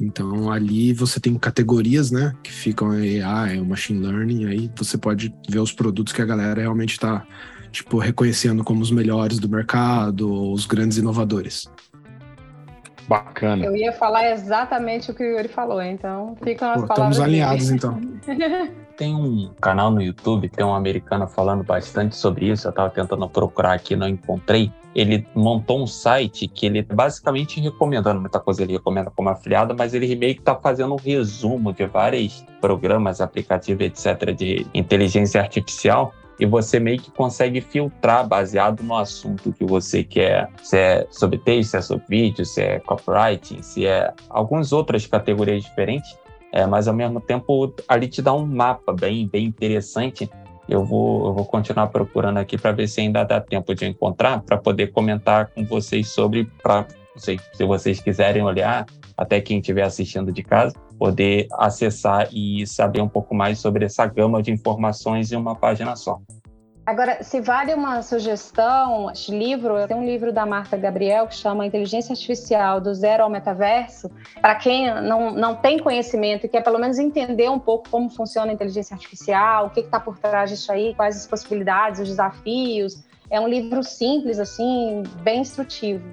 [0.00, 5.58] Então ali você tem categorias, né, que ficam AI, machine learning, aí você pode ver
[5.58, 7.26] os produtos que a galera realmente está
[7.72, 11.70] tipo reconhecendo como os melhores do mercado, os grandes inovadores.
[13.08, 13.64] Bacana.
[13.64, 17.16] Eu ia falar exatamente o que o Yuri falou, então ficam as Pô, palavras.
[17.16, 17.76] Estamos alinhados dele.
[17.76, 18.78] então.
[18.98, 22.66] tem um canal no YouTube, tem um americano falando bastante sobre isso.
[22.66, 24.72] Eu estava tentando procurar aqui, não encontrei.
[24.92, 29.94] Ele montou um site que ele basicamente recomendando muita coisa, ele recomenda como afiliado, mas
[29.94, 36.12] ele meio que está fazendo um resumo de vários programas, aplicativos, etc., de inteligência artificial
[36.40, 41.38] e você meio que consegue filtrar baseado no assunto que você quer, se é sobre
[41.38, 46.16] texto, se é sobre vídeo, se é copywriting, se é algumas outras categorias diferentes,
[46.52, 50.28] é, mas ao mesmo tempo ali te dá um mapa bem, bem interessante.
[50.68, 54.42] Eu vou, eu vou continuar procurando aqui para ver se ainda dá tempo de encontrar,
[54.42, 60.30] para poder comentar com vocês sobre, para se vocês quiserem olhar, até quem estiver assistindo
[60.30, 65.36] de casa, poder acessar e saber um pouco mais sobre essa gama de informações em
[65.36, 66.20] uma página só.
[66.88, 71.66] Agora, se vale uma sugestão de livro, tem um livro da Marta Gabriel que chama
[71.66, 74.10] Inteligência Artificial do Zero ao Metaverso.
[74.40, 78.50] Para quem não, não tem conhecimento e quer pelo menos entender um pouco como funciona
[78.50, 83.04] a inteligência artificial, o que está por trás disso aí, quais as possibilidades, os desafios.
[83.28, 86.08] É um livro simples, assim, bem instrutivo.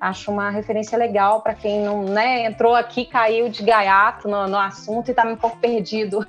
[0.00, 4.58] Acho uma referência legal para quem não né, entrou aqui, caiu de gaiato no, no
[4.58, 6.24] assunto e está um pouco perdido.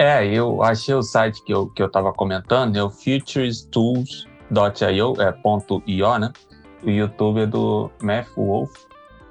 [0.00, 5.32] É, eu achei o site que eu, que eu tava comentando, é o futurestools.io, é
[5.32, 6.32] ponto .io, né?
[6.84, 8.70] O YouTube é do Math Wolf.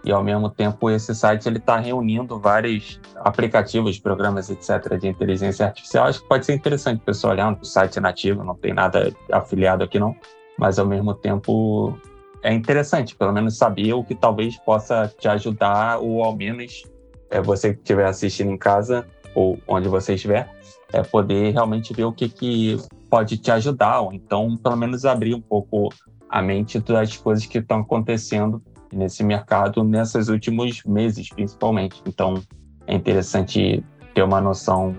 [0.03, 4.97] E ao mesmo tempo esse site ele está reunindo vários aplicativos, programas, etc.
[4.99, 6.07] de inteligência artificial.
[6.07, 7.53] Acho que pode ser interessante o pessoal olhar.
[7.53, 10.13] O site é nativo, não tem nada afiliado aqui não.
[10.59, 11.97] Mas ao mesmo tempo
[12.43, 16.83] é interessante, pelo menos saber o que talvez possa te ajudar ou ao menos
[17.29, 19.05] é, você que estiver assistindo em casa
[19.37, 20.49] ou onde você estiver,
[20.91, 22.75] é poder realmente ver o que, que
[23.07, 25.89] pode te ajudar, ou então pelo menos abrir um pouco
[26.27, 28.59] a mente das coisas que estão acontecendo
[28.91, 32.01] nesse mercado nesses últimos meses, principalmente.
[32.07, 32.41] Então
[32.87, 33.83] é interessante
[34.15, 34.95] ter uma noção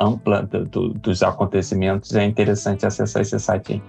[0.00, 3.82] ampla do, do, dos acontecimentos, é interessante acessar esse site aí.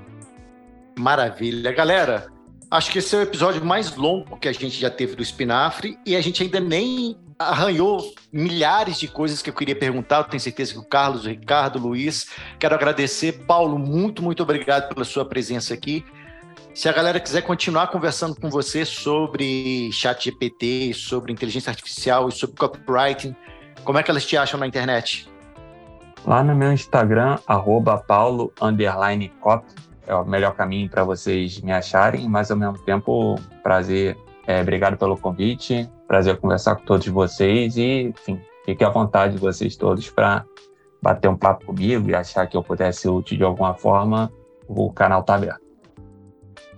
[1.00, 1.72] Maravilha.
[1.72, 2.28] Galera,
[2.70, 5.98] acho que esse é o episódio mais longo que a gente já teve do Espinafre
[6.06, 7.16] e a gente ainda nem
[7.50, 10.18] arranhou milhares de coisas que eu queria perguntar.
[10.18, 12.28] Eu tenho certeza que o Carlos, o Ricardo, o Luiz.
[12.60, 13.44] Quero agradecer.
[13.46, 16.06] Paulo, muito, muito obrigado pela sua presença aqui.
[16.74, 22.32] Se a galera quiser continuar conversando com você sobre chat GPT, sobre inteligência artificial e
[22.32, 23.36] sobre copywriting,
[23.84, 25.30] como é que elas te acham na internet?
[26.26, 28.52] Lá no meu Instagram, arroba paulo,
[29.40, 29.66] cop,
[30.08, 34.18] é o melhor caminho para vocês me acharem, mas ao mesmo tempo, prazer,
[34.48, 39.76] é, obrigado pelo convite, prazer conversar com todos vocês e, enfim, fique à vontade vocês
[39.76, 40.46] todos para
[41.02, 44.32] bater um papo comigo e achar que eu pudesse ser útil de alguma forma,
[44.68, 45.64] o canal está aberto.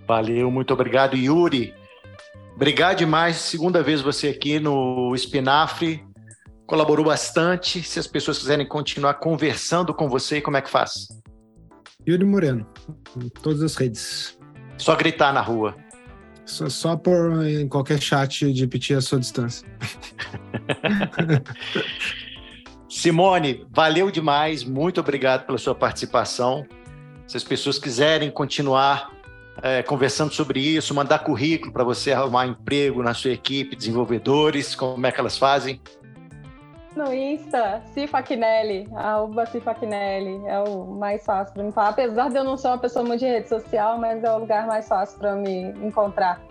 [0.08, 1.74] Valeu, muito obrigado, Yuri.
[2.56, 3.36] Obrigado demais.
[3.36, 6.02] Segunda vez você aqui no Espinafre.
[6.66, 7.84] Colaborou bastante.
[7.84, 11.10] Se as pessoas quiserem continuar conversando com você, como é que faz?
[12.08, 12.66] Yuri Moreno,
[13.22, 14.40] em todas as redes.
[14.78, 15.76] Só gritar na rua.
[16.46, 19.68] Só, só por em qualquer chat de pedir a sua distância.
[22.88, 24.64] Simone, valeu demais.
[24.64, 26.66] Muito obrigado pela sua participação.
[27.28, 29.12] Se as pessoas quiserem continuar
[29.62, 35.06] é, conversando sobre isso, mandar currículo para você arrumar emprego na sua equipe, desenvolvedores, como
[35.06, 35.80] é que elas fazem?
[36.96, 41.90] No Insta, Cifaquinelli, arroba Cifaquinelli, é o mais fácil para me falar.
[41.90, 44.66] Apesar de eu não ser uma pessoa muito de rede social, mas é o lugar
[44.66, 46.42] mais fácil para me encontrar.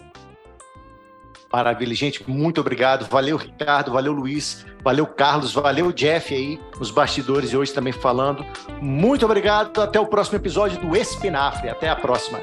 [1.50, 3.06] Maravilha, gente, muito obrigado.
[3.08, 8.44] Valeu, Ricardo, valeu, Luiz, valeu, Carlos, valeu, Jeff aí, nos bastidores e hoje também falando.
[8.82, 11.70] Muito obrigado, até o próximo episódio do Espinafre.
[11.70, 12.40] Até a próxima.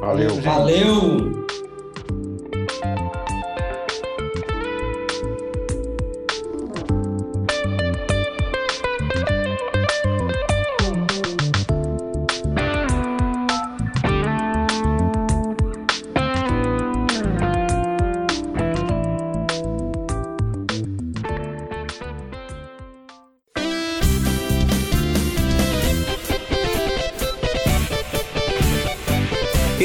[0.00, 0.34] Valeu.
[0.40, 1.67] Valeu.